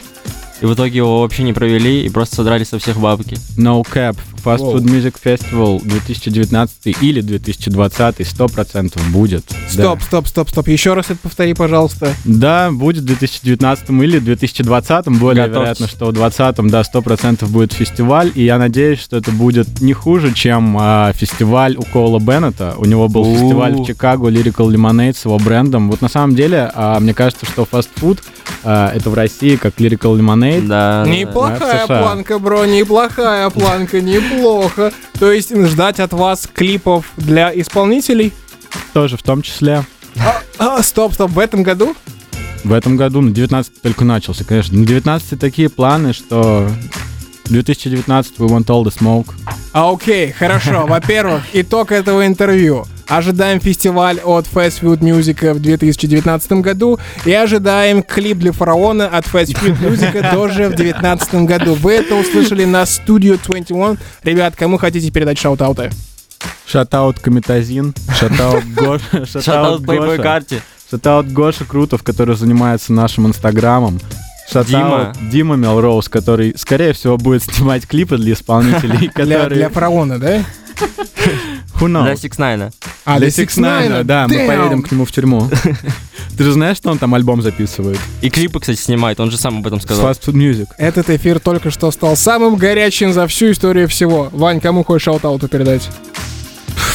и 0.62 0.65
в 0.65 0.73
итоге 0.73 0.99
его 0.99 1.19
вообще 1.19 1.43
не 1.43 1.52
провели 1.52 2.06
и 2.06 2.10
просто 2.10 2.38
содрали 2.38 2.63
со 2.63 2.80
всех 2.80 3.02
бабки. 3.02 3.38
No 3.58 3.84
Cap 3.84 4.15
Fast. 4.43 4.60
Food 4.60 4.84
Music 4.84 5.15
Festival 5.23 5.82
2019 5.84 6.97
или 7.02 7.21
2020 7.21 8.19
100% 8.19 9.12
будет. 9.12 9.45
Стоп, 9.67 10.02
стоп, 10.02 10.28
стоп, 10.28 10.49
стоп. 10.49 10.67
Еще 10.67 10.93
раз 10.93 11.08
это 11.10 11.19
повтори, 11.21 11.54
пожалуйста. 11.54 12.13
Да. 12.25 12.49
да, 12.49 12.71
будет 12.71 13.04
в 13.04 13.08
2019 13.08 13.89
или 13.89 14.19
2020, 14.19 15.08
более 15.19 15.47
Готовьтесь. 15.47 15.80
вероятно, 15.80 15.88
что 15.88 16.06
в 16.08 16.13
2020, 16.13 16.71
да, 16.71 16.82
100% 16.82 17.47
будет 17.47 17.73
фестиваль, 17.73 18.32
и 18.36 18.43
я 18.43 18.58
надеюсь, 18.58 18.99
что 18.99 19.17
это 19.17 19.32
будет 19.32 19.82
не 19.82 19.93
хуже, 19.93 20.34
чем 20.34 20.78
а, 20.80 21.13
фестиваль 21.13 21.75
у 21.78 21.84
Коула 21.84 22.19
Беннета. 22.19 22.75
У 22.78 22.86
него 22.86 23.08
был 23.08 23.21
У. 23.21 23.34
фестиваль 23.36 23.73
в 23.73 23.86
Чикаго 23.86 24.30
Lyrical 24.30 24.69
Lemonade 24.73 25.15
с 25.15 25.25
его 25.25 25.38
брендом. 25.38 25.89
Вот 25.89 26.02
на 26.02 26.10
самом 26.10 26.36
деле, 26.36 26.71
а, 26.73 26.99
мне 26.99 27.13
кажется, 27.13 27.45
что 27.45 27.65
фастфуд 27.65 28.19
а, 28.63 28.91
это 28.93 29.10
в 29.10 29.13
России 29.13 29.56
как 29.56 29.75
Lyrical 29.75 30.17
Lemonade. 30.17 30.67
Да. 30.67 31.04
да. 31.04 31.10
Неплохая 31.10 31.88
планка, 31.88 32.39
бро, 32.39 32.65
неплохая 32.65 33.49
планка, 33.49 34.02
неплохо. 34.30 34.92
То 35.20 35.32
есть 35.32 35.56
ждать 35.56 36.00
от 36.00 36.13
вас 36.13 36.48
клипов 36.52 37.12
для 37.18 37.52
исполнителей? 37.60 38.34
Тоже 38.94 39.18
в 39.18 39.24
том 39.24 39.42
числе. 39.42 39.84
А, 40.58 40.82
стоп, 40.84 41.13
стоп, 41.13 41.32
в 41.32 41.39
этом 41.39 41.63
году? 41.63 41.96
В 42.63 42.74
этом 42.74 42.98
году, 42.98 43.22
на 43.22 43.32
19 43.32 43.82
только 43.82 44.04
начался, 44.04 44.44
конечно. 44.44 44.78
На 44.78 44.86
19 44.86 45.39
такие 45.39 45.70
планы, 45.70 46.13
что 46.13 46.70
2019 47.46 48.38
we 48.38 48.48
want 48.48 48.65
all 48.65 48.84
the 48.84 48.94
smoke. 48.94 49.34
А, 49.72 49.92
окей, 49.92 50.32
хорошо. 50.32 50.86
Во-первых, 50.86 51.44
итог 51.54 51.92
этого 51.92 52.26
интервью. 52.26 52.86
Ожидаем 53.10 53.60
фестиваль 53.60 54.19
от 54.19 54.45
Fast 54.45 54.82
Food 54.84 55.00
Music 55.00 55.54
в 55.54 55.60
2019 55.60 56.52
году 56.54 57.00
и 57.26 57.34
ожидаем 57.34 58.04
клип 58.04 58.38
для 58.38 58.52
фараона 58.52 59.08
от 59.08 59.26
Fast 59.26 59.56
Food 59.56 59.80
Music 59.82 60.32
тоже 60.32 60.67
в 60.69 60.76
2019 60.76 61.34
году. 61.45 61.74
Вы 61.74 61.93
это 61.93 62.13
услышали 62.13 62.65
на 62.65 62.84
Studio 62.84 63.39
21. 63.43 63.98
Ребят, 64.24 64.56
кому 64.56 64.78
хотите 64.78 65.10
передать 65.10 65.39
шаут-ауты? 65.39 65.89
Шатаут 66.67 67.19
Комитазин, 67.19 67.95
шатаут 68.19 68.63
Гоша, 68.76 69.26
Шатаут 69.26 69.82
Гоша. 69.82 70.22
карте. 70.22 70.62
Шатаут 70.91 71.32
Гоша 71.32 71.65
Крутов, 71.65 72.04
который 72.04 72.36
занимается 72.36 72.93
нашим 72.93 73.26
инстаграмом. 73.26 74.00
Шатаут 74.52 75.17
Дима 75.32 75.56
Мелроуз, 75.56 76.10
который, 76.10 76.54
скорее 76.58 76.93
всего, 76.93 77.17
будет 77.17 77.41
снимать 77.43 77.88
клипы 77.88 78.17
для 78.17 78.34
исполнителей, 78.34 78.98
Для, 79.00 79.10
которые... 79.10 79.50
для 79.50 79.69
фараона, 79.69 80.19
да? 80.19 80.43
Who 81.80 81.88
knows? 81.88 82.04
Для 82.04 82.13
Six 82.13 82.38
Nine. 82.38 82.74
А, 83.06 83.18
Для 83.20 83.28
Six 83.30 83.48
Nine, 83.58 84.04
да, 84.04 84.28
мы 84.28 84.36
Damn. 84.36 84.48
поедем 84.48 84.82
к 84.84 84.92
нему 84.92 85.06
в 85.06 85.12
тюрьму. 85.12 85.50
Ты 86.38 86.44
же 86.44 86.52
знаешь, 86.54 86.78
что 86.78 86.92
он 86.92 86.98
там 87.00 87.13
альбом 87.15 87.42
записывает? 87.42 88.00
И 88.22 88.30
клипы, 88.30 88.60
кстати, 88.60 88.78
снимает, 88.80 89.20
он 89.20 89.32
же 89.32 89.38
сам 89.38 89.60
об 89.60 89.68
этом 89.68 89.80
сказал. 89.82 90.06
Fast 90.10 90.22
Food 90.26 90.34
Music. 90.36 90.68
Этот 90.78 91.10
эфир 91.10 91.39
только 91.39 91.72
что 91.72 91.89
стал 91.92 92.15
самым 92.15 92.56
горячим 92.56 93.13
за 93.13 93.28
всю 93.28 93.52
историю 93.52 93.88
всего. 93.88 94.30
Вань, 94.32 94.60
кому 94.60 94.84
хочешь 94.84 95.04
шаут-ауту 95.06 95.48
передать? 95.48 95.89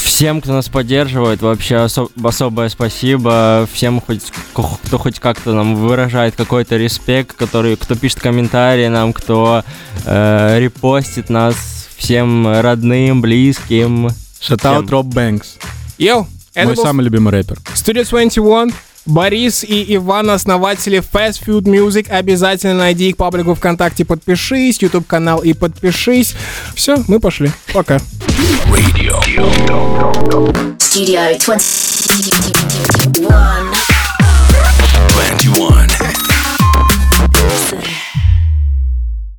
Всем, 0.03 0.41
кто 0.41 0.53
нас 0.53 0.69
поддерживает, 0.69 1.43
вообще 1.43 1.75
осо- 1.77 2.09
особое 2.23 2.69
спасибо. 2.69 3.67
Всем, 3.73 4.01
хоть, 4.01 4.23
кто 4.53 4.99
хоть 4.99 5.19
как-то 5.19 5.53
нам 5.55 5.75
выражает 5.75 6.37
какой-то 6.37 6.77
респект, 6.77 7.33
который, 7.37 7.77
кто 7.77 7.97
пишет 7.97 8.21
комментарии 8.21 8.87
нам, 8.89 9.13
кто 9.13 9.65
э, 10.05 10.59
репостит 10.61 11.31
нас, 11.31 11.89
всем 11.97 12.47
родным, 12.61 13.23
близким. 13.23 14.11
Шатаут. 14.47 14.91
Роб 14.91 15.07
Бэнкс. 15.07 15.57
Йоу, 15.99 16.27
это 16.55 16.67
Мой 16.67 16.77
был 16.77 16.83
самый 16.83 17.03
любимый 17.03 17.31
рэпер. 17.31 17.59
Studio 17.75 18.07
21, 18.09 18.75
Борис 19.07 19.65
и 19.65 19.97
Иван, 19.97 20.31
основатели 20.31 20.99
Fast 21.01 21.43
Food 21.47 21.63
Music. 21.63 22.11
Обязательно 22.11 22.75
найди 22.75 23.09
их 23.09 23.17
паблику 23.17 23.55
ВКонтакте, 23.55 24.05
подпишись, 24.05 24.83
YouTube 24.83 25.07
канал 25.07 25.41
и 25.41 25.55
подпишись. 25.55 26.35
Все, 26.75 27.03
мы 27.09 27.21
пошли. 27.21 27.51
Пока. 27.73 27.97
Radio. 28.69 29.19
Studio 30.79 31.39
21. 31.39 33.29
21. 35.13 35.91